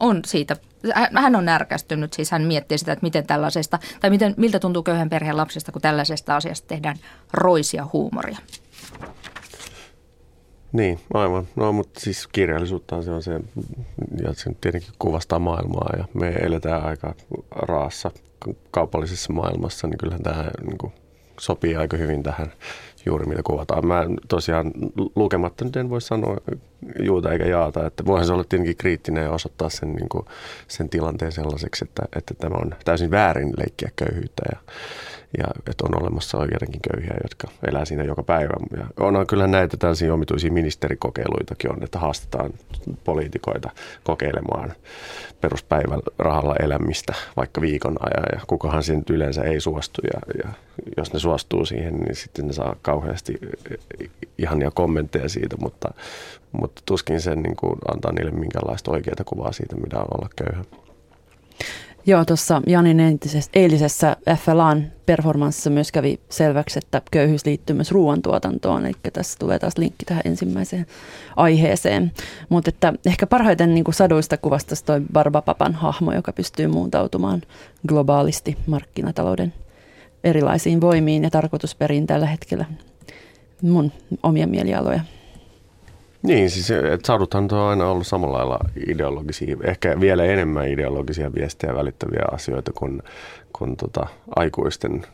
on 0.00 0.20
siitä, 0.26 0.56
hän 1.14 1.36
on 1.36 1.44
närkästynyt, 1.44 2.12
siis 2.12 2.30
hän 2.30 2.42
miettii 2.42 2.78
sitä, 2.78 2.92
että 2.92 3.06
miten 3.06 3.26
tällaisesta, 3.26 3.78
tai 4.00 4.10
miten, 4.10 4.34
miltä 4.36 4.58
tuntuu 4.58 4.82
köyhän 4.82 5.10
perheen 5.10 5.36
lapsesta, 5.36 5.72
kun 5.72 5.82
tällaisesta 5.82 6.36
asiasta 6.36 6.68
tehdään 6.68 6.96
roisia 7.32 7.86
huumoria. 7.92 8.38
Niin, 10.74 11.00
aivan. 11.14 11.48
No, 11.56 11.72
mutta 11.72 12.00
siis 12.00 12.26
kirjallisuutta 12.26 13.02
se 13.02 13.10
on 13.10 13.22
se, 13.22 13.40
ja 14.22 14.32
se 14.32 14.50
tietenkin 14.60 14.90
kuvastaa 14.98 15.38
maailmaa, 15.38 15.90
ja 15.98 16.04
me 16.14 16.28
eletään 16.28 16.84
aika 16.84 17.14
raassa 17.50 18.10
kaupallisessa 18.70 19.32
maailmassa, 19.32 19.86
niin 19.86 19.98
kyllähän 19.98 20.22
tämä 20.22 20.50
niin 20.66 20.78
kuin, 20.78 20.92
sopii 21.40 21.76
aika 21.76 21.96
hyvin 21.96 22.22
tähän 22.22 22.52
juuri 23.06 23.26
mitä 23.26 23.42
kuvataan. 23.44 23.86
Mä 23.86 24.04
tosiaan 24.28 24.72
lukematta 25.16 25.64
nyt 25.64 25.76
en 25.76 25.90
voi 25.90 26.00
sanoa 26.00 26.36
juuta 27.02 27.32
eikä 27.32 27.44
jaata, 27.44 27.86
että 27.86 28.06
voihan 28.06 28.26
se 28.26 28.32
olla 28.32 28.44
tietenkin 28.44 28.76
kriittinen 28.76 29.24
ja 29.24 29.30
osoittaa 29.30 29.70
sen, 29.70 29.92
niin 29.92 30.08
kuin, 30.08 30.26
sen 30.68 30.88
tilanteen 30.88 31.32
sellaiseksi, 31.32 31.84
että, 31.84 32.02
että 32.16 32.34
tämä 32.34 32.56
on 32.56 32.74
täysin 32.84 33.10
väärin 33.10 33.52
leikkiä 33.58 33.90
köyhyyttä 33.96 34.42
ja, 34.52 34.58
ja 35.38 35.44
että 35.70 35.84
on 35.84 36.02
olemassa 36.02 36.38
oikeudenkin 36.38 36.80
köyhiä, 36.92 37.16
jotka 37.22 37.48
elää 37.68 37.84
siinä 37.84 38.04
joka 38.04 38.22
päivä. 38.22 38.52
Ja 38.76 38.86
onhan 39.00 39.26
kyllä 39.26 39.46
näitä 39.46 39.76
tällaisia 39.76 40.14
omituisia 40.14 40.52
ministerikokeiluitakin 40.52 41.72
on, 41.72 41.82
että 41.82 41.98
haastetaan 41.98 42.50
poliitikoita 43.04 43.70
kokeilemaan 44.04 44.72
peruspäivän 45.40 46.00
rahalla 46.18 46.56
elämistä 46.56 47.14
vaikka 47.36 47.60
viikon 47.60 47.96
ajan 48.00 48.26
ja 48.32 48.40
kukahan 48.46 48.82
sen 48.82 49.02
yleensä 49.10 49.42
ei 49.42 49.60
suostu 49.60 50.00
ja, 50.12 50.44
ja 50.44 50.52
jos 50.96 51.12
ne 51.12 51.18
suostuu 51.18 51.64
siihen, 51.64 51.94
niin 51.96 52.16
sitten 52.16 52.46
ne 52.46 52.52
saa 52.52 52.76
kauheasti 52.82 53.38
ihania 54.38 54.70
kommentteja 54.70 55.28
siitä, 55.28 55.56
mutta, 55.60 55.94
mutta 56.52 56.82
tuskin 56.86 57.20
sen 57.20 57.42
niin 57.42 57.56
kuin 57.56 57.78
antaa 57.94 58.12
niille 58.12 58.30
minkäänlaista 58.30 58.90
oikeaa 58.90 59.24
kuvaa 59.26 59.52
siitä, 59.52 59.76
mitä 59.76 59.98
on 59.98 60.06
olla 60.10 60.28
köyhä. 60.36 60.64
Joo, 62.06 62.24
tuossa 62.24 62.62
Janin 62.66 63.00
entisessä, 63.00 63.50
eilisessä 63.54 64.16
FLAn 64.36 64.92
performanssissa 65.06 65.70
myös 65.70 65.92
kävi 65.92 66.20
selväksi, 66.28 66.78
että 66.78 67.02
köyhyys 67.10 67.46
liittyy 67.46 67.76
myös 67.76 67.90
ruoantuotantoon, 67.90 68.86
eli 68.86 68.94
tässä 69.12 69.38
tulee 69.38 69.58
taas 69.58 69.78
linkki 69.78 70.04
tähän 70.04 70.22
ensimmäiseen 70.24 70.86
aiheeseen. 71.36 72.12
Mutta 72.48 72.68
että 72.68 72.92
ehkä 73.06 73.26
parhaiten 73.26 73.74
niin 73.74 73.84
kuin 73.84 73.94
saduista 73.94 74.36
kuvasta 74.36 74.74
toi 74.86 75.02
Barbapapan 75.12 75.74
hahmo, 75.74 76.12
joka 76.12 76.32
pystyy 76.32 76.66
muuntautumaan 76.66 77.42
globaalisti 77.88 78.56
markkinatalouden 78.66 79.52
erilaisiin 80.24 80.80
voimiin 80.80 81.22
ja 81.22 81.30
tarkoitusperiin 81.30 82.06
tällä 82.06 82.26
hetkellä 82.26 82.64
mun 83.62 83.92
omia 84.22 84.46
mielialoja. 84.46 85.00
Niin, 86.24 86.50
siis 86.50 86.70
että 86.70 87.06
saduthan 87.06 87.48
on 87.52 87.58
aina 87.58 87.86
ollut 87.86 88.06
samalla 88.06 88.38
lailla 88.38 88.58
ideologisia, 88.88 89.56
ehkä 89.62 90.00
vielä 90.00 90.24
enemmän 90.24 90.68
ideologisia 90.68 91.34
viestejä 91.34 91.74
välittäviä 91.74 92.24
asioita 92.32 92.72
kuin, 92.72 93.02
kuin 93.52 93.76
tota, 93.76 94.06
aikuisten 94.36 95.06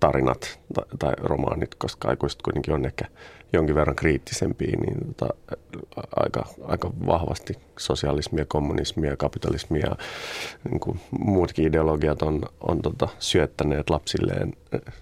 tarinat 0.00 0.60
tai, 0.74 0.84
tai 0.98 1.14
romaanit, 1.18 1.74
koska 1.74 2.08
aikuiset 2.08 2.42
kuitenkin 2.42 2.74
on 2.74 2.84
ehkä 2.84 3.04
jonkin 3.52 3.74
verran 3.74 3.96
kriittisempiä, 3.96 4.76
niin 4.76 5.14
tota, 5.14 5.34
aika, 6.16 6.44
aika 6.64 6.90
vahvasti 7.06 7.54
sosialismia, 7.78 8.44
kommunismia, 8.48 9.16
kapitalismia, 9.16 9.96
niin 10.70 10.80
kuin 10.80 11.00
muutkin 11.18 11.66
ideologiat 11.66 12.22
on, 12.22 12.42
on 12.60 12.82
tota, 12.82 13.08
syöttäneet 13.18 13.90
lapsilleen 13.90 14.52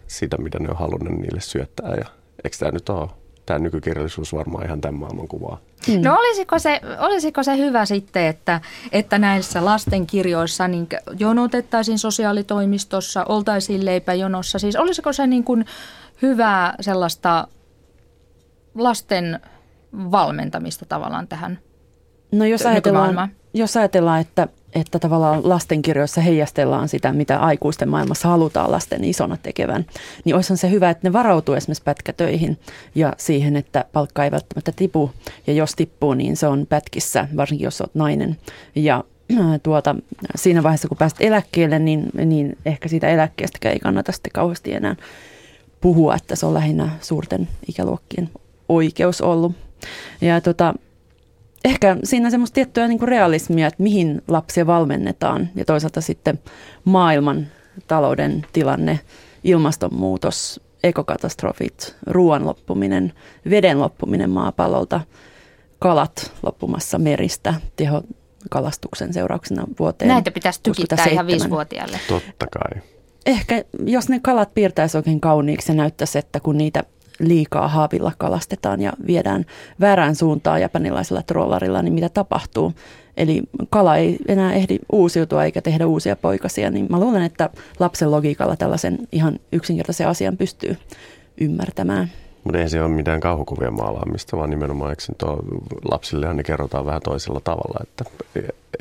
sitä, 0.06 0.36
mitä 0.36 0.58
ne 0.58 0.68
on 0.68 0.76
halunneet 0.76 1.18
niille 1.18 1.40
syöttää. 1.40 1.94
Ja 1.94 2.04
eikö 2.44 2.56
tämä 2.58 2.72
nyt 2.72 2.88
ole 2.88 3.23
tämä 3.46 3.58
nykykirjallisuus 3.58 4.32
varmaan 4.32 4.66
ihan 4.66 4.80
tämän 4.80 5.00
maailman 5.00 5.28
kuvaa. 5.28 5.60
Mm. 5.88 6.00
No 6.02 6.16
olisiko 6.18 6.58
se, 6.58 6.80
olisiko 6.98 7.42
se 7.42 7.56
hyvä 7.56 7.84
sitten, 7.84 8.26
että, 8.26 8.60
että 8.92 9.18
näissä 9.18 9.64
lastenkirjoissa 9.64 10.68
niin 10.68 10.88
jonotettaisiin 11.18 11.98
sosiaalitoimistossa, 11.98 13.24
oltaisiin 13.28 13.84
leipäjonossa? 13.84 14.58
Siis 14.58 14.76
olisiko 14.76 15.12
se 15.12 15.26
niin 15.26 15.44
kuin 15.44 15.64
hyvää 16.22 16.74
sellaista 16.80 17.48
lasten 18.74 19.40
valmentamista 19.94 20.86
tavallaan 20.86 21.28
tähän 21.28 21.58
No 22.34 22.44
jos 22.44 22.66
ajatellaan, 22.66 23.30
jos 23.54 23.76
ajatellaan 23.76 24.20
että, 24.20 24.48
että 24.74 24.98
tavallaan 24.98 25.48
lastenkirjoissa 25.48 26.20
heijastellaan 26.20 26.88
sitä, 26.88 27.12
mitä 27.12 27.38
aikuisten 27.38 27.88
maailmassa 27.88 28.28
halutaan 28.28 28.70
lasten 28.70 29.04
isona 29.04 29.36
tekevän, 29.36 29.86
niin 30.24 30.34
olisihan 30.34 30.58
se 30.58 30.70
hyvä, 30.70 30.90
että 30.90 31.08
ne 31.08 31.12
varautuu 31.12 31.54
esimerkiksi 31.54 31.84
pätkätöihin 31.84 32.58
ja 32.94 33.12
siihen, 33.16 33.56
että 33.56 33.84
palkka 33.92 34.24
ei 34.24 34.30
välttämättä 34.30 34.72
tipu. 34.76 35.10
Ja 35.46 35.52
jos 35.52 35.74
tippuu, 35.74 36.14
niin 36.14 36.36
se 36.36 36.46
on 36.46 36.66
pätkissä, 36.66 37.28
varsinkin 37.36 37.64
jos 37.64 37.80
olet 37.80 37.94
nainen. 37.94 38.36
Ja 38.74 39.04
tuota, 39.62 39.96
siinä 40.36 40.62
vaiheessa, 40.62 40.88
kun 40.88 40.96
pääset 40.96 41.18
eläkkeelle, 41.20 41.78
niin, 41.78 42.10
niin 42.24 42.58
ehkä 42.66 42.88
siitä 42.88 43.08
eläkkeestä 43.08 43.70
ei 43.70 43.78
kannata 43.78 44.12
sitten 44.12 44.32
kauheasti 44.32 44.74
enää 44.74 44.96
puhua, 45.80 46.14
että 46.14 46.36
se 46.36 46.46
on 46.46 46.54
lähinnä 46.54 46.90
suurten 47.00 47.48
ikäluokkien 47.68 48.30
oikeus 48.68 49.20
ollut. 49.20 49.52
Ja 50.20 50.40
tota, 50.40 50.74
ehkä 51.64 51.97
siinä 52.04 52.30
semmoista 52.30 52.54
tiettyä 52.54 52.88
niin 52.88 52.99
kuin 52.99 53.09
realismia, 53.09 53.66
että 53.66 53.83
mihin 53.83 54.23
lapsia 54.28 54.66
valmennetaan 54.66 55.49
ja 55.54 55.64
toisaalta 55.64 56.00
sitten 56.00 56.38
maailman 56.85 57.47
talouden 57.87 58.47
tilanne, 58.52 59.00
ilmastonmuutos, 59.44 60.61
ekokatastrofit, 60.85 61.97
ruoan 62.06 62.47
loppuminen, 62.47 63.12
veden 63.50 63.80
loppuminen 63.80 64.30
maapallolta, 64.30 65.00
kalat 65.78 66.33
loppumassa 66.42 66.99
meristä, 66.99 67.54
teho 67.76 68.02
kalastuksen 68.50 69.12
seurauksena 69.12 69.64
vuoteen. 69.78 70.09
Näitä 70.09 70.30
pitäisi 70.30 70.61
tykittää 70.62 71.06
ihan 71.11 71.26
viisivuotiaille. 71.26 71.99
Totta 72.09 72.47
kai. 72.47 72.83
Ehkä 73.26 73.64
jos 73.87 74.09
ne 74.09 74.21
kalat 74.21 74.54
piirtäisi 74.54 74.97
oikein 74.97 75.21
kauniiksi 75.21 75.73
ja 75.73 75.76
näyttäisi, 75.76 76.18
että 76.18 76.40
kun 76.40 76.59
niitä 76.59 76.85
liikaa 77.18 77.68
haavilla 77.68 78.12
kalastetaan 78.18 78.80
ja 78.80 78.92
viedään 79.06 79.44
väärään 79.80 80.14
suuntaan 80.14 80.61
japanilaisella 80.61 81.23
trollarilla, 81.23 81.83
niin 81.83 81.94
mitä 81.94 82.09
tapahtuu? 82.09 82.73
Eli 83.16 83.42
kala 83.71 83.97
ei 83.97 84.18
enää 84.28 84.52
ehdi 84.52 84.78
uusiutua 84.92 85.44
eikä 85.44 85.62
tehdä 85.62 85.87
uusia 85.87 86.16
poikasia, 86.16 86.71
niin 86.71 86.87
mä 86.90 87.00
luulen, 87.00 87.23
että 87.23 87.50
lapsen 87.78 88.11
logiikalla 88.11 88.56
tällaisen 88.56 88.99
ihan 89.12 89.38
yksinkertaisen 89.52 90.09
asian 90.09 90.37
pystyy 90.37 90.76
ymmärtämään. 91.40 92.11
Mutta 92.44 92.59
ei 92.59 92.68
se 92.68 92.83
ole 92.83 92.88
mitään 92.88 93.21
kauhukuvien 93.21 93.73
maalaamista, 93.73 94.37
vaan 94.37 94.50
nimenomaan 94.50 94.90
eikö 94.90 95.02
tuo, 95.18 95.38
lapsillehan 95.90 96.37
ne 96.37 96.42
kerrotaan 96.42 96.87
vähän 96.87 97.00
toisella 97.04 97.40
tavalla. 97.44 97.80
Että 97.83 98.04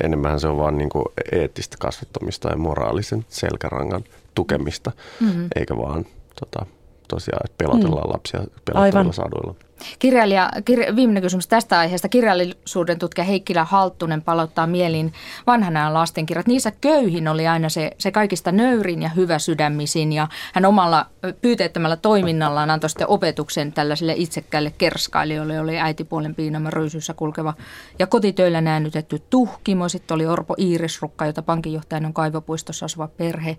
enemmän 0.04 0.40
se 0.40 0.48
on 0.48 0.56
vaan 0.56 0.78
niin 0.78 0.90
kuin 0.90 1.04
eettistä 1.32 1.76
kasvattamista 1.80 2.48
ja 2.48 2.56
moraalisen 2.56 3.24
selkärangan 3.28 4.04
tukemista, 4.34 4.92
mm-hmm. 5.20 5.48
eikä 5.56 5.76
vaan 5.76 6.06
tota, 6.40 6.66
tosiaan, 7.14 7.40
että 7.44 7.64
pelotellaan 7.64 8.06
mm. 8.06 8.12
lapsia 8.12 8.40
pelottavilla 8.64 9.12
saduilla. 9.12 9.54
Kirjailija, 9.98 10.50
kir, 10.64 10.96
viimeinen 10.96 11.22
kysymys 11.22 11.46
tästä 11.46 11.78
aiheesta. 11.78 12.08
Kirjallisuuden 12.08 12.98
tutkija 12.98 13.24
Heikkilä 13.24 13.64
Halttunen 13.64 14.22
palauttaa 14.22 14.66
mieliin 14.66 15.12
vanhan 15.46 15.76
ajan 15.76 15.94
lastenkirjat. 15.94 16.46
Niissä 16.46 16.72
köyhin 16.80 17.28
oli 17.28 17.46
aina 17.46 17.68
se, 17.68 17.90
se 17.98 18.10
kaikista 18.10 18.52
nöyrin 18.52 19.02
ja 19.02 19.08
hyvä 19.08 19.38
sydämisin 19.38 20.12
ja 20.12 20.28
hän 20.54 20.64
omalla 20.64 21.06
pyyteettömällä 21.40 21.96
toiminnallaan 21.96 22.70
antoi 22.70 22.90
sitten 22.90 23.08
opetuksen 23.08 23.72
tällaisille 23.72 24.14
itsekkäille 24.16 24.72
kerskailijoille, 24.78 25.60
oli 25.60 25.78
äitipuolen 25.78 26.34
piinama 26.34 26.70
ryysyssä 26.70 27.14
kulkeva 27.14 27.54
ja 27.98 28.06
kotitöillä 28.06 28.60
näännytetty 28.60 29.22
tuhkimo. 29.30 29.88
Sitten 29.88 30.14
oli 30.14 30.26
Orpo 30.26 30.54
Iirisrukka, 30.58 31.26
jota 31.26 31.42
pankinjohtajan 31.42 32.06
on 32.06 32.14
kaivopuistossa 32.14 32.84
asuva 32.84 33.08
perhe. 33.08 33.56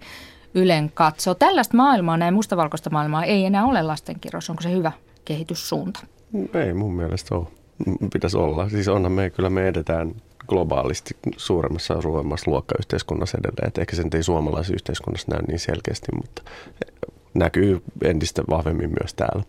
Ylen 0.55 0.91
katsoo. 0.93 1.35
Tällaista 1.35 1.77
maailmaa, 1.77 2.17
näin 2.17 2.33
mustavalkoista 2.33 2.89
maailmaa, 2.89 3.23
ei 3.23 3.45
enää 3.45 3.65
ole 3.65 3.81
lastenkirjoissa. 3.81 4.53
Onko 4.53 4.61
se 4.61 4.71
hyvä 4.71 4.91
kehityssuunta? 5.25 5.99
Ei 6.53 6.73
mun 6.73 6.95
mielestä 6.95 7.35
ole. 7.35 7.47
Pitäisi 8.13 8.37
olla. 8.37 8.69
Siis 8.69 8.87
onhan 8.87 9.11
me, 9.11 9.29
kyllä 9.29 9.49
me 9.49 9.67
edetään 9.67 10.15
globaalisti 10.47 11.17
suuremmassa 11.37 11.93
ja 11.93 12.01
suuremmassa 12.01 12.51
luokkayhteiskunnassa 12.51 13.37
edelleen. 13.37 13.67
Et 13.67 13.77
ehkä 13.77 13.95
sen 13.95 14.09
ei 14.13 14.23
suomalaisessa 14.23 14.73
yhteiskunnassa 14.73 15.31
näy 15.31 15.41
niin 15.47 15.59
selkeästi, 15.59 16.07
mutta 16.15 16.41
näkyy 17.33 17.81
entistä 18.03 18.43
vahvemmin 18.49 18.93
myös 19.01 19.13
täällä. 19.13 19.43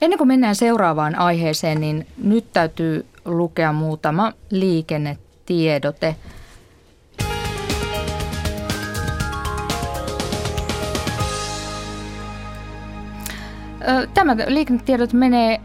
Ennen 0.00 0.18
kuin 0.18 0.28
mennään 0.28 0.54
seuraavaan 0.54 1.14
aiheeseen, 1.14 1.80
niin 1.80 2.06
nyt 2.22 2.44
täytyy 2.52 3.06
lukea 3.24 3.72
muutama 3.72 4.32
liikennetiedote. 4.50 6.16
Tämä 14.14 14.36
liikennetiedot 14.46 15.12
menee 15.12 15.60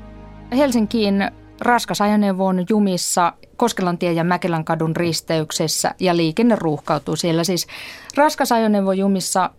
Helsinkiin 0.52 1.32
raskas 1.62 2.02
ajoneuvo 2.02 2.48
on 2.48 2.66
jumissa 2.70 3.34
Koskelantien 3.58 4.16
ja 4.16 4.24
Mäkelän 4.24 4.66
kadun 4.66 4.96
risteyksessä 4.96 5.96
ja 6.00 6.18
liikenne 6.18 6.56
ruuhkautuu 6.56 7.16
siellä. 7.16 7.44
Siis 7.44 7.68
raskas 8.16 8.52
ajoneuvo 8.52 8.92
jumissa 8.92 9.50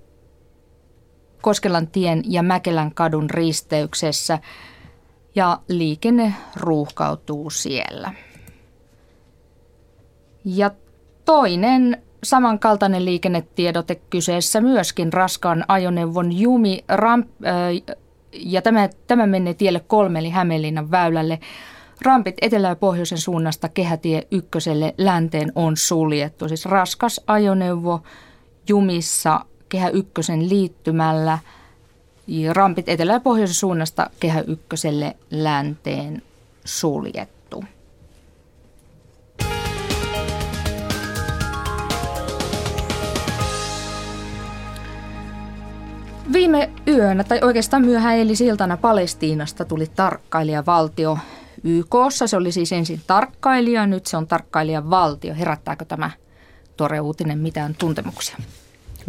Koskelantien 1.42 2.22
ja 2.26 2.42
Mäkelän 2.42 2.94
kadun 2.94 3.30
risteyksessä 3.30 4.38
ja 5.34 5.58
liikenne 5.68 6.34
ruuhkautuu 6.56 7.50
siellä. 7.50 8.12
Ja 10.44 10.70
toinen 11.24 12.02
samankaltainen 12.22 13.04
liikennetiedote 13.04 13.94
kyseessä 13.94 14.60
myöskin 14.60 15.12
raskaan 15.12 15.64
ajoneuvon 15.68 16.32
jumi 16.32 16.84
ramp, 16.88 17.28
äh, 17.46 17.96
ja 18.34 18.62
tämä, 18.62 18.88
tämä 19.06 19.26
menee 19.26 19.54
tielle 19.54 19.80
kolme 19.80 20.18
eli 20.18 20.30
Hämeenlinnan 20.30 20.90
väylälle. 20.90 21.38
Rampit 22.02 22.34
etelä- 22.42 22.68
ja 22.68 22.76
pohjoisen 22.76 23.18
suunnasta 23.18 23.68
kehätie 23.68 24.26
ykköselle 24.30 24.94
länteen 24.98 25.52
on 25.54 25.76
suljettu. 25.76 26.48
Siis 26.48 26.66
raskas 26.66 27.20
ajoneuvo 27.26 28.02
jumissa 28.68 29.40
kehä 29.68 29.88
ykkösen 29.88 30.48
liittymällä. 30.48 31.38
Rampit 32.52 32.88
etelä- 32.88 33.12
ja 33.12 33.20
pohjoisen 33.20 33.54
suunnasta 33.54 34.10
kehä 34.20 34.40
ykköselle 34.40 35.16
länteen 35.30 36.22
suljettu. 36.64 37.43
Viime 46.32 46.70
yönä, 46.88 47.24
tai 47.24 47.40
oikeastaan 47.42 47.84
myöhään 47.84 48.18
eli 48.18 48.36
siltana 48.36 48.76
Palestiinasta 48.76 49.64
tuli 49.64 49.86
tarkkailijavaltio 49.96 51.18
YKssa. 51.64 52.26
Se 52.26 52.36
oli 52.36 52.52
siis 52.52 52.72
ensin 52.72 53.00
tarkkailija, 53.06 53.86
nyt 53.86 54.06
se 54.06 54.16
on 54.16 54.26
tarkkailijavaltio. 54.26 55.34
Herättääkö 55.34 55.84
tämä 55.84 56.10
tuore 56.76 57.00
uutinen 57.00 57.38
mitään 57.38 57.74
tuntemuksia? 57.78 58.36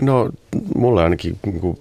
No, 0.01 0.29
mulle 0.75 1.03
ainakin 1.03 1.39
niin 1.45 1.59
kuin, 1.59 1.79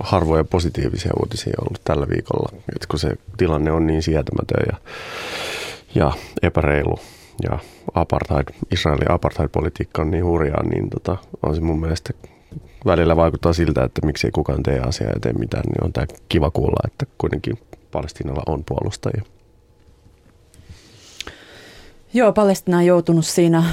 harvoja 0.00 0.44
positiivisia 0.44 1.12
uutisia 1.20 1.54
ollut 1.60 1.80
tällä 1.84 2.08
viikolla, 2.08 2.52
että 2.56 2.86
kun 2.90 2.98
se 2.98 3.10
tilanne 3.36 3.72
on 3.72 3.86
niin 3.86 4.02
sietämätön 4.02 4.66
ja, 4.72 4.76
ja 5.94 6.12
epäreilu 6.42 6.98
ja 7.42 7.58
apartheid, 7.94 8.46
Israelin 8.72 9.10
apartheid-politiikka 9.10 10.02
on 10.02 10.10
niin 10.10 10.24
hurjaa, 10.24 10.62
niin 10.62 10.90
tota, 10.90 11.16
on 11.42 11.54
se 11.54 11.60
mun 11.60 11.80
mielestä 11.80 12.12
välillä 12.86 13.16
vaikuttaa 13.16 13.52
siltä, 13.52 13.84
että 13.84 14.06
miksi 14.06 14.26
ei 14.26 14.30
kukaan 14.30 14.62
tee 14.62 14.80
asiaa 14.80 15.10
ja 15.10 15.20
tee 15.20 15.32
mitään, 15.32 15.62
niin 15.62 15.84
on 15.84 15.92
tämä 15.92 16.06
kiva 16.28 16.50
kuulla, 16.50 16.80
että 16.86 17.06
kuitenkin 17.18 17.58
Palestiinalla 17.90 18.42
on 18.46 18.64
puolustajia. 18.68 19.22
Joo, 22.14 22.32
Palestina 22.32 22.76
on 22.76 22.86
joutunut 22.86 23.26
siinä 23.26 23.64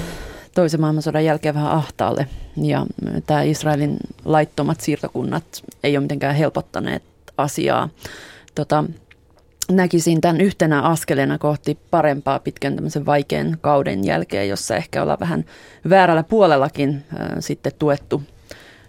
toisen 0.53 0.81
maailmansodan 0.81 1.25
jälkeen 1.25 1.55
vähän 1.55 1.71
ahtaalle 1.71 2.27
ja 2.57 2.85
tämä 3.27 3.41
Israelin 3.41 3.97
laittomat 4.25 4.81
siirtokunnat 4.81 5.43
ei 5.83 5.97
ole 5.97 6.01
mitenkään 6.01 6.35
helpottaneet 6.35 7.03
asiaa. 7.37 7.89
Tota, 8.55 8.83
näkisin 9.71 10.21
tämän 10.21 10.41
yhtenä 10.41 10.81
askeleena 10.81 11.37
kohti 11.37 11.77
parempaa 11.91 12.39
pitkän 12.39 12.75
tämmöisen 12.75 13.05
vaikean 13.05 13.57
kauden 13.61 14.03
jälkeen, 14.03 14.49
jossa 14.49 14.75
ehkä 14.75 15.01
ollaan 15.01 15.19
vähän 15.19 15.45
väärällä 15.89 16.23
puolellakin 16.23 16.89
äh, 16.89 17.29
sitten 17.39 17.71
tuettu 17.79 18.23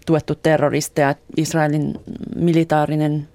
tuettu 0.06 0.34
terroristeja. 0.34 1.14
Israelin 1.36 2.00
militaarinen 2.36 3.28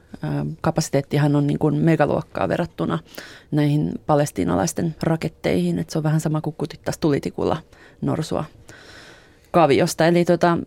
kapasiteettihan 0.61 1.35
on 1.35 1.47
niin 1.47 1.59
kuin 1.59 1.75
megaluokkaa 1.75 2.49
verrattuna 2.49 2.99
näihin 3.51 3.91
palestiinalaisten 4.05 4.95
raketteihin. 5.03 5.79
Että 5.79 5.91
se 5.91 5.97
on 5.97 6.03
vähän 6.03 6.19
sama 6.19 6.41
kuin 6.41 6.55
kutittaisi 6.57 6.99
tulitikulla 6.99 7.57
norsua 8.01 8.45
kaviosta. 9.51 10.07
Eli 10.07 10.25
tota, 10.25 10.57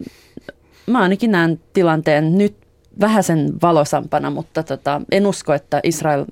mä 0.87 1.03
ainakin 1.03 1.31
näen 1.31 1.61
tilanteen 1.73 2.39
nyt 2.39 2.57
vähän 3.01 3.25
sen 3.25 3.53
valosampana, 3.63 4.31
mutta 4.31 4.63
tota, 4.63 5.01
en 5.11 5.27
usko, 5.27 5.53
että 5.53 5.81
Israel 5.83 6.25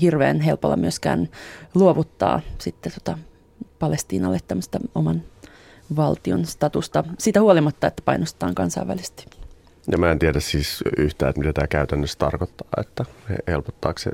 hirveän 0.00 0.40
helpolla 0.40 0.76
myöskään 0.76 1.28
luovuttaa 1.74 2.40
sitten 2.58 2.92
tota 2.92 3.18
Palestiinalle 3.78 4.38
tämmöistä 4.48 4.78
oman 4.94 5.22
valtion 5.96 6.46
statusta 6.46 7.04
siitä 7.18 7.40
huolimatta, 7.40 7.86
että 7.86 8.02
painostetaan 8.04 8.54
kansainvälisesti. 8.54 9.26
Ja 9.90 9.98
mä 9.98 10.10
en 10.10 10.18
tiedä 10.18 10.40
siis 10.40 10.84
yhtään, 10.98 11.30
että 11.30 11.40
mitä 11.40 11.52
tämä 11.52 11.66
käytännössä 11.66 12.18
tarkoittaa, 12.18 12.68
että 12.80 13.04
helpottaako 13.46 13.98
se 13.98 14.10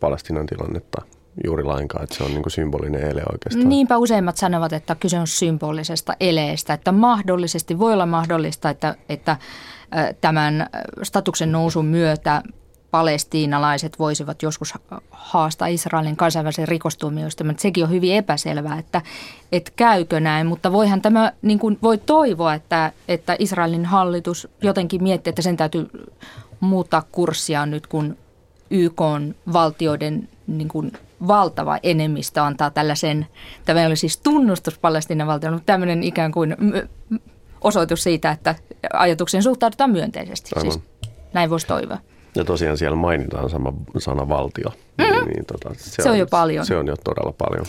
Palestinan 0.00 0.46
tilannetta 0.46 1.02
juuri 1.44 1.64
lainkaan, 1.64 2.04
että 2.04 2.16
se 2.16 2.24
on 2.24 2.30
niin 2.30 2.42
kuin 2.42 2.52
symbolinen 2.52 3.04
ele 3.04 3.22
oikeastaan. 3.32 3.68
Niinpä 3.68 3.98
useimmat 3.98 4.36
sanovat, 4.36 4.72
että 4.72 4.94
kyse 4.94 5.18
on 5.18 5.26
symbolisesta 5.26 6.14
eleestä, 6.20 6.74
että 6.74 6.92
mahdollisesti 6.92 7.78
voi 7.78 7.92
olla 7.92 8.06
mahdollista, 8.06 8.70
että, 8.70 8.94
että 9.08 9.36
tämän 10.20 10.66
statuksen 11.02 11.52
nousun 11.52 11.86
myötä 11.86 12.42
palestiinalaiset 12.90 13.98
voisivat 13.98 14.42
joskus 14.42 14.74
haastaa 15.10 15.68
Israelin 15.68 16.16
kansainvälisen 16.16 16.68
rikostuomioistuimen. 16.68 17.58
Sekin 17.58 17.84
on 17.84 17.90
hyvin 17.90 18.14
epäselvää, 18.14 18.78
että, 18.78 19.02
että 19.52 19.72
käykö 19.76 20.20
näin, 20.20 20.46
mutta 20.46 20.72
voihan 20.72 21.02
tämä, 21.02 21.32
niin 21.42 21.58
kuin 21.58 21.78
voi 21.82 21.98
toivoa, 21.98 22.54
että, 22.54 22.92
että 23.08 23.36
Israelin 23.38 23.84
hallitus 23.84 24.48
jotenkin 24.62 25.02
miettii, 25.02 25.30
että 25.30 25.42
sen 25.42 25.56
täytyy 25.56 25.90
muuttaa 26.60 27.02
kurssia 27.12 27.66
nyt, 27.66 27.86
kun 27.86 28.16
YK 28.70 29.00
on 29.00 29.34
valtioiden 29.52 30.28
niin 30.46 30.68
kuin 30.68 30.92
valtava 31.28 31.78
enemmistö 31.82 32.42
antaa 32.42 32.70
tällaisen, 32.70 33.26
tämä 33.64 33.86
ole 33.86 33.96
siis 33.96 34.16
tunnustus 34.16 34.78
Palestiinan 34.78 35.26
valtioon, 35.26 35.54
mutta 35.54 35.66
tämmöinen 35.72 36.02
ikään 36.02 36.32
kuin 36.32 36.56
osoitus 37.60 38.02
siitä, 38.02 38.30
että 38.30 38.54
ajatuksiin 38.92 39.42
suhtaudutaan 39.42 39.90
myönteisesti. 39.90 40.50
Siis 40.60 40.80
näin 41.32 41.50
voisi 41.50 41.66
toivoa. 41.66 41.98
Ja 42.34 42.44
tosiaan 42.44 42.78
siellä 42.78 42.96
mainitaan 42.96 43.50
sama 43.50 43.72
sana 43.98 44.28
valtio. 44.28 44.68
Mm-hmm. 44.68 45.14
Niin, 45.14 45.26
niin, 45.26 45.46
tota, 45.46 45.74
se, 45.76 45.90
se 45.90 46.02
on, 46.02 46.10
on 46.10 46.18
jo 46.18 46.26
paljon. 46.26 46.66
Se 46.66 46.76
on 46.76 46.86
jo 46.86 46.96
todella 46.96 47.32
paljon. 47.38 47.66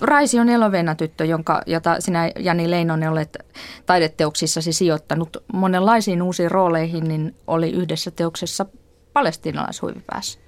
Raisi 0.00 0.38
on 0.38 0.48
elovenna 0.48 0.94
tyttö, 0.94 1.24
jonka, 1.24 1.62
jota 1.66 1.96
sinä 2.00 2.30
Jani 2.38 2.70
Leinonen 2.70 3.10
olet 3.10 3.38
taideteoksissasi 3.86 4.72
sijoittanut 4.72 5.36
monenlaisiin 5.52 6.22
uusiin 6.22 6.50
rooleihin, 6.50 7.08
niin 7.08 7.34
oli 7.46 7.70
yhdessä 7.70 8.10
teoksessa 8.10 8.66
palestinalaishuivipäässä. 9.12 10.38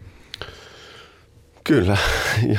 Kyllä. 1.64 1.96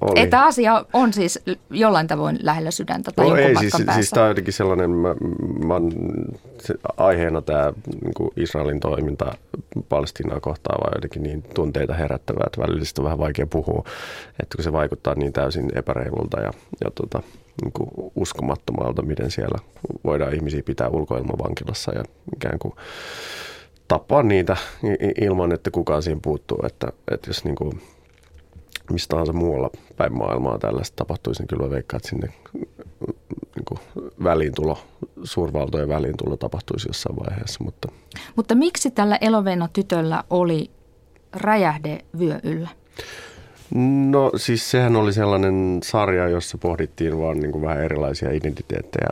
oli. 0.00 0.20
Että 0.20 0.42
asia 0.42 0.84
on 0.92 1.12
siis 1.12 1.42
jollain 1.70 2.06
tavoin 2.06 2.38
lähellä 2.42 2.70
sydäntä 2.70 3.10
tai 3.16 3.28
no, 3.28 3.36
ei, 3.36 3.56
siis, 3.56 3.72
päässä. 3.72 3.92
siis 3.92 4.10
tämä 4.10 4.24
on 4.24 4.30
jotenkin 4.30 4.54
sellainen, 4.54 4.90
mä, 4.90 5.14
mä, 5.66 5.74
se, 6.58 6.74
aiheena 6.96 7.42
tämä 7.42 7.72
niin 7.86 8.30
Israelin 8.36 8.80
toiminta 8.80 9.36
Palestiinaa 9.88 10.40
kohtaan 10.40 10.80
vai 10.84 10.92
jotenkin 10.96 11.22
niin 11.22 11.42
tunteita 11.42 11.94
herättävää, 11.94 12.44
että 12.46 12.60
välillä 12.60 12.84
on 12.98 13.04
vähän 13.04 13.18
vaikea 13.18 13.46
puhua, 13.46 13.84
että 14.42 14.56
kun 14.56 14.64
se 14.64 14.72
vaikuttaa 14.72 15.14
niin 15.14 15.32
täysin 15.32 15.70
epäreilulta 15.74 16.40
ja, 16.40 16.52
ja 16.84 16.90
tota, 16.94 17.22
niin 17.62 17.72
kuin 17.72 17.90
uskomattomalta, 18.16 19.02
miten 19.02 19.30
siellä 19.30 19.58
voidaan 20.04 20.34
ihmisiä 20.34 20.62
pitää 20.62 20.88
ulkoilmavankilassa 20.88 21.92
ja 21.92 22.04
ikään 22.36 22.58
kuin 22.58 22.74
tappaa 23.88 24.22
niitä 24.22 24.56
ilman, 25.20 25.52
että 25.52 25.70
kukaan 25.70 26.02
siihen 26.02 26.20
puuttuu. 26.20 26.58
Että, 26.66 26.92
että 27.10 27.30
jos 27.30 27.44
niin 27.44 27.56
kuin 27.56 27.80
mistä 28.90 29.10
tahansa 29.10 29.32
muualla 29.32 29.70
päin 29.96 30.18
maailmaa 30.18 30.58
tällaista 30.58 30.96
tapahtuisi, 30.96 31.42
niin 31.42 31.48
kyllä 31.48 31.64
mä 31.64 31.70
veikkaan, 31.70 31.98
että 31.98 32.08
sinne 32.08 32.28
niin 33.30 33.64
kuin 33.64 33.80
väliintulo, 34.24 34.78
suurvaltojen 35.24 35.88
väliintulo 35.88 36.36
tapahtuisi 36.36 36.88
jossain 36.88 37.16
vaiheessa. 37.16 37.64
Mutta, 37.64 37.88
mutta 38.36 38.54
miksi 38.54 38.90
tällä 38.90 39.18
Elovena 39.20 39.68
tytöllä 39.72 40.24
oli 40.30 40.70
räjähde 41.32 41.98
vyö 42.18 42.40
yllä? 42.42 42.68
No 44.10 44.32
siis 44.36 44.70
sehän 44.70 44.96
oli 44.96 45.12
sellainen 45.12 45.80
sarja, 45.84 46.28
jossa 46.28 46.58
pohdittiin 46.58 47.18
vaan 47.18 47.40
niin 47.40 47.52
kuin 47.52 47.62
vähän 47.62 47.84
erilaisia 47.84 48.30
identiteettejä 48.30 49.08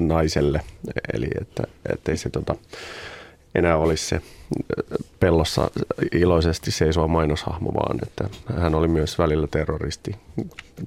naiselle. 0.00 0.60
Eli 1.12 1.28
että 1.40 1.62
ettei 1.92 2.16
se 2.16 2.30
tota, 2.30 2.54
enää 3.54 3.76
olisi 3.76 4.06
se 4.06 4.20
pellossa 5.20 5.70
iloisesti 6.12 6.70
seisova 6.70 7.08
mainoshahmo, 7.08 7.74
vaan 7.74 7.98
että 8.02 8.28
hän 8.60 8.74
oli 8.74 8.88
myös 8.88 9.18
välillä 9.18 9.46
terroristi, 9.46 10.16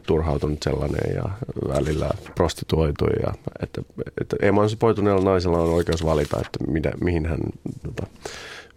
turhautunut 0.07 0.63
sellainen 0.63 1.15
ja 1.15 1.23
välillä 1.67 2.09
prostituoitu. 2.35 3.05
Ja, 3.05 3.33
että, 3.63 3.81
että 4.21 4.35
emansipoituneella 4.41 5.23
naisella 5.23 5.59
on 5.59 5.73
oikeus 5.73 6.05
valita, 6.05 6.37
että 6.37 6.71
mitä, 6.71 6.91
mihin 7.03 7.25
hän, 7.25 7.39
tota, 7.83 8.07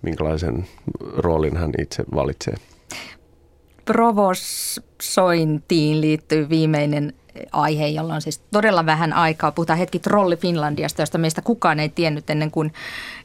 minkälaisen 0.03 0.67
roolin 1.17 1.57
hän 1.57 1.71
itse 1.79 2.05
valitsee. 2.15 2.55
Provosointiin 3.85 6.01
liittyy 6.01 6.49
viimeinen 6.49 7.13
aihe, 7.53 7.87
jolla 7.87 8.15
on 8.15 8.23
siis 8.23 8.39
todella 8.39 8.87
vähän 8.87 9.13
aikaa. 9.13 9.53
Puhutaan 9.53 9.79
hetki 9.79 9.99
Trolli 9.99 10.37
Finlandiasta, 10.37 11.03
josta 11.03 11.19
meistä 11.19 11.43
kukaan 11.43 11.81
ei 11.81 11.89
tiennyt 11.89 12.31
ennen 12.31 12.51
kuin, 12.51 12.73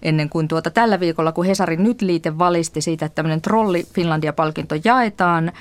ennen 0.01 0.29
kuin 0.29 0.47
tuota 0.47 0.69
tällä 0.71 0.99
viikolla, 0.99 1.31
kun 1.31 1.45
Hesarin 1.45 1.83
nyt 1.83 2.01
liite 2.01 2.37
valisti 2.37 2.81
siitä, 2.81 3.05
että 3.05 3.15
tämmöinen 3.15 3.41
Trolli 3.41 3.83
Finlandia-palkinto 3.93 4.75
jaetaan 4.83 5.51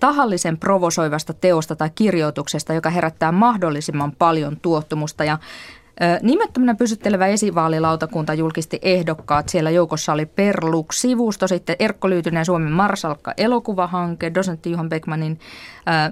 tahallisen 0.00 0.58
provosoivasta 0.58 1.34
teosta 1.34 1.76
tai 1.76 1.90
kirjoituksesta, 1.94 2.72
joka 2.72 2.90
herättää 2.90 3.32
mahdollisimman 3.32 4.12
paljon 4.12 4.56
tuottumusta. 4.62 5.24
Ja 5.24 5.38
Nimettömänä 6.22 6.74
pysyttelevä 6.74 7.26
esivaalilautakunta 7.26 8.34
julkisti 8.34 8.78
ehdokkaat. 8.82 9.48
Siellä 9.48 9.70
joukossa 9.70 10.12
oli 10.12 10.26
Perlux-sivusto, 10.26 11.48
sitten 11.48 11.76
Erkko 11.78 12.10
Lyytynen 12.10 12.44
Suomen 12.44 12.72
Marsalkka 12.72 13.34
elokuvahanke, 13.36 14.34
dosentti 14.34 14.70
Juhan 14.70 14.88
Beckmanin 14.88 15.38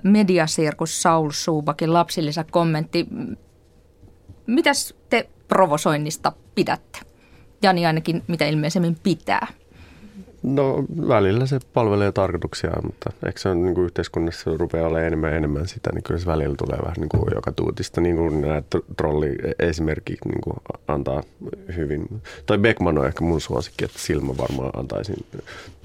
mediasirkus 0.03 1.03
Saul 1.03 1.31
Suubakin 1.31 1.93
lapsillisä 1.93 2.45
kommentti. 2.51 3.09
Mitäs 4.47 4.95
te 5.11 5.31
provosoinnista 5.49 6.33
pidätte? 6.55 6.99
Jani 7.63 7.87
ainakin 7.87 8.23
mitä 8.29 8.47
ilmeisemmin 8.47 8.97
pitää. 9.03 9.47
No 10.43 10.85
välillä 11.09 11.47
se 11.47 11.59
palvelee 11.75 12.13
tarkoituksia, 12.13 12.71
mutta 12.83 13.11
eikö 13.27 13.41
se 13.41 13.49
on 13.49 13.63
niin 13.63 13.75
kuin 13.75 13.85
yhteiskunnassa 13.85 14.51
rupeaa 14.57 14.87
olemaan 14.87 15.07
enemmän 15.07 15.31
ja 15.31 15.37
enemmän 15.37 15.69
sitä, 15.69 15.91
niin 15.93 16.03
kyllä 16.03 16.21
se 16.21 16.27
välillä 16.27 16.55
tulee 16.57 16.79
vähän 16.83 16.97
niin 16.99 17.09
kuin 17.09 17.23
joka 17.35 17.53
tuutista, 17.53 18.01
niin 18.01 18.17
kuin 18.17 18.41
nämä 18.41 18.63
trolli 18.97 19.37
esimerkki 19.59 20.17
niin 20.25 20.41
kuin 20.41 20.57
antaa 20.89 21.23
hyvin. 21.77 22.23
Tai 22.47 22.59
Beckman 22.59 22.99
on 22.99 23.07
ehkä 23.07 23.25
mun 23.25 23.41
suosikki, 23.41 23.85
että 23.85 23.99
Silmä 23.99 24.37
varmaan 24.37 24.71
antaisin 24.79 25.27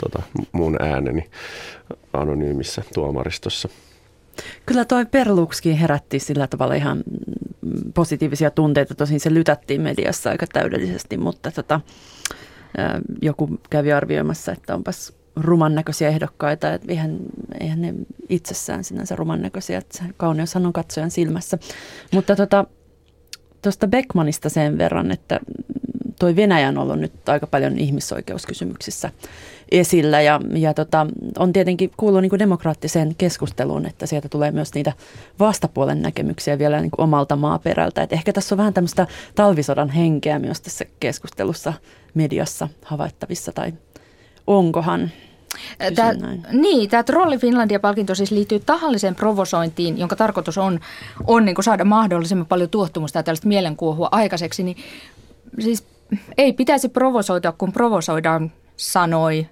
tota, 0.03 0.21
mun 0.51 0.81
ääneni 0.81 1.29
anonyymissä 2.13 2.83
tuomaristossa. 2.93 3.69
Kyllä 4.65 4.85
toi 4.85 5.05
Perlukskin 5.05 5.77
herätti 5.77 6.19
sillä 6.19 6.47
tavalla 6.47 6.73
ihan 6.73 7.03
positiivisia 7.93 8.51
tunteita. 8.51 8.95
Tosin 8.95 9.19
se 9.19 9.33
lytättiin 9.33 9.81
mediassa 9.81 10.29
aika 10.29 10.45
täydellisesti, 10.53 11.17
mutta 11.17 11.51
tota, 11.51 11.81
joku 13.21 13.59
kävi 13.69 13.93
arvioimassa, 13.93 14.51
että 14.51 14.75
onpas 14.75 15.13
ruman 15.35 15.75
näköisiä 15.75 16.07
ehdokkaita, 16.07 16.73
että 16.73 16.91
eihän, 16.91 17.17
eihän 17.59 17.81
ne 17.81 17.93
itsessään 18.29 18.83
sinänsä 18.83 19.15
ruman 19.15 19.41
näköisiä, 19.41 19.77
että 19.77 20.03
kauneushan 20.17 20.65
on 20.65 20.73
katsojan 20.73 21.11
silmässä. 21.11 21.57
Mutta 22.13 22.35
tuosta 22.35 22.67
tota, 23.61 23.87
Beckmanista 23.87 24.49
sen 24.49 24.77
verran, 24.77 25.11
että 25.11 25.39
toi 26.19 26.35
Venäjä 26.35 26.69
on 26.69 26.77
ollut 26.77 26.99
nyt 26.99 27.29
aika 27.29 27.47
paljon 27.47 27.79
ihmisoikeuskysymyksissä 27.79 29.11
esillä 29.71 30.21
ja, 30.21 30.39
ja 30.53 30.73
tota, 30.73 31.07
on 31.39 31.53
tietenkin 31.53 31.91
kuuluu 31.97 32.19
niin 32.19 32.29
kuin 32.29 32.39
demokraattiseen 32.39 33.15
keskusteluun, 33.17 33.85
että 33.85 34.05
sieltä 34.05 34.29
tulee 34.29 34.51
myös 34.51 34.73
niitä 34.73 34.93
vastapuolen 35.39 36.01
näkemyksiä 36.01 36.59
vielä 36.59 36.81
niin 36.81 36.91
kuin 36.91 37.03
omalta 37.03 37.35
maaperältä. 37.35 38.03
Et 38.03 38.13
ehkä 38.13 38.33
tässä 38.33 38.55
on 38.55 38.57
vähän 38.57 38.73
tämmöistä 38.73 39.07
talvisodan 39.35 39.89
henkeä 39.89 40.39
myös 40.39 40.61
tässä 40.61 40.85
keskustelussa 40.99 41.73
mediassa 42.13 42.67
havaittavissa 42.85 43.51
tai 43.51 43.73
onkohan? 44.47 45.11
Tämä, 45.95 46.13
niin, 46.51 46.89
tämä 46.89 47.03
Trolli 47.03 47.37
Finlandia-palkinto 47.37 48.15
siis 48.15 48.31
liittyy 48.31 48.59
tahalliseen 48.59 49.15
provosointiin, 49.15 49.97
jonka 49.97 50.15
tarkoitus 50.15 50.57
on, 50.57 50.79
on 51.27 51.45
niin 51.45 51.55
saada 51.61 51.85
mahdollisimman 51.85 52.47
paljon 52.47 52.69
tuottumusta 52.69 53.19
ja 53.19 53.23
tällaista 53.23 53.47
mielenkuohua 53.47 54.09
aikaiseksi. 54.11 54.63
Niin, 54.63 54.77
siis 55.59 55.87
ei 56.37 56.53
pitäisi 56.53 56.89
provosoida, 56.89 57.51
kun 57.51 57.73
provosoidaan, 57.73 58.51
sanoi 58.77 59.47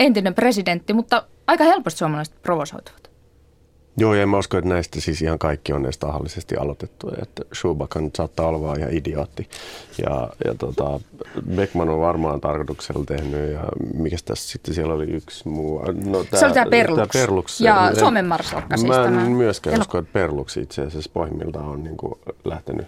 entinen 0.00 0.34
presidentti, 0.34 0.92
mutta 0.92 1.22
aika 1.46 1.64
helposti 1.64 1.98
suomalaiset 1.98 2.42
provosoituvat. 2.42 3.10
Joo, 3.96 4.14
ja 4.14 4.22
en 4.22 4.28
mä 4.28 4.38
usko, 4.38 4.58
että 4.58 4.70
näistä 4.70 5.00
siis 5.00 5.22
ihan 5.22 5.38
kaikki 5.38 5.72
on 5.72 5.84
edes 5.84 5.98
tahallisesti 5.98 6.56
aloitettu. 6.56 7.08
Että 7.22 7.42
Schubakan 7.54 8.10
saattaa 8.16 8.46
olla 8.46 8.60
vaan 8.60 8.78
ihan 8.78 8.92
idiootti. 8.92 9.48
Ja, 10.02 10.28
ja 10.44 10.54
tota, 10.54 11.00
Beckman 11.56 11.88
on 11.88 12.00
varmaan 12.00 12.40
tarkoituksella 12.40 13.04
tehnyt. 13.04 13.52
Ja 13.52 13.64
mikä 13.94 14.16
tässä 14.24 14.48
sitten 14.48 14.74
siellä 14.74 14.94
oli 14.94 15.04
yksi 15.04 15.48
muu? 15.48 15.82
No, 16.04 16.24
tää, 16.24 16.40
se 16.40 16.46
oli 16.46 16.54
tämä 16.54 16.66
Perlux. 16.70 16.96
Tää 16.96 17.06
Perlux 17.12 17.60
ja 17.60 17.88
en, 17.88 17.98
Suomen 17.98 18.26
Marsalkka 18.26 18.76
siis 18.76 18.88
Mä 18.88 19.04
en 19.04 19.14
myöskään 19.14 19.80
usko, 19.80 19.98
että 19.98 20.12
Perlux 20.12 20.56
itse 20.56 20.82
asiassa 20.82 21.10
pohjimmiltaan 21.14 21.68
on 21.68 21.84
niin 21.84 21.96
kuin 21.96 22.14
lähtenyt 22.44 22.86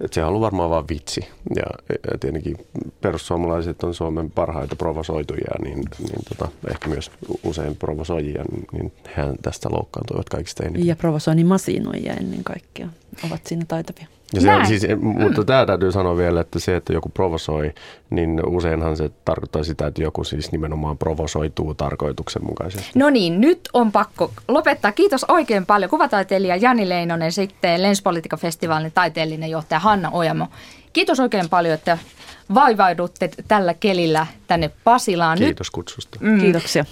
että 0.00 0.14
se 0.14 0.22
on 0.22 0.28
ollut 0.28 0.40
varmaan 0.40 0.70
vain 0.70 0.84
vitsi. 0.88 1.20
Ja, 1.56 1.62
ja 1.90 2.18
tietenkin 2.18 2.56
perussuomalaiset 3.00 3.82
on 3.82 3.94
Suomen 3.94 4.30
parhaita 4.30 4.76
provosoitujia, 4.76 5.54
niin, 5.64 5.84
niin 5.98 6.24
tota, 6.28 6.48
ehkä 6.70 6.88
myös 6.88 7.10
usein 7.44 7.76
provosoijia, 7.76 8.44
niin, 8.52 8.66
niin 8.72 8.92
hän 9.14 9.36
tästä 9.42 9.68
loukkaantuivat 9.72 10.28
kaikista 10.28 10.64
eniten. 10.64 10.86
Ja 10.86 10.96
provosoinnin 10.96 11.46
masinoijia 11.46 12.14
ennen 12.14 12.44
kaikkea 12.44 12.88
ovat 13.24 13.46
siinä 13.46 13.64
taitavia. 13.68 14.06
Ja 14.32 14.40
se 14.40 14.54
on 14.54 14.66
siis, 14.66 14.86
mutta 15.00 15.44
tämä 15.44 15.66
täytyy 15.66 15.92
sanoa 15.92 16.16
vielä, 16.16 16.40
että 16.40 16.58
se, 16.58 16.76
että 16.76 16.92
joku 16.92 17.08
provosoi, 17.08 17.72
niin 18.10 18.46
useinhan 18.46 18.96
se 18.96 19.10
tarkoittaa 19.24 19.64
sitä, 19.64 19.86
että 19.86 20.02
joku 20.02 20.24
siis 20.24 20.52
nimenomaan 20.52 20.98
provosoituu 20.98 21.74
tarkoituksenmukaisesti. 21.74 22.90
No 22.94 23.10
niin, 23.10 23.40
nyt 23.40 23.60
on 23.72 23.92
pakko 23.92 24.32
lopettaa. 24.48 24.92
Kiitos 24.92 25.24
oikein 25.24 25.66
paljon 25.66 25.90
kuvataiteilija 25.90 26.56
Jani 26.56 26.88
Leinonen, 26.88 27.32
sitten 27.32 27.82
Lenspolitiikka-festivaalin 27.82 28.92
taiteellinen 28.94 29.50
johtaja 29.50 29.78
Hanna 29.78 30.10
Ojamo. 30.12 30.46
Kiitos 30.92 31.20
oikein 31.20 31.48
paljon, 31.48 31.74
että 31.74 31.98
vaivaudutte 32.54 33.30
tällä 33.48 33.74
kelillä 33.74 34.26
tänne 34.46 34.70
Pasilaan. 34.84 35.38
Kiitos 35.38 35.70
kutsusta. 35.70 36.18
Mm. 36.20 36.40
Kiitoksia. 36.40 36.84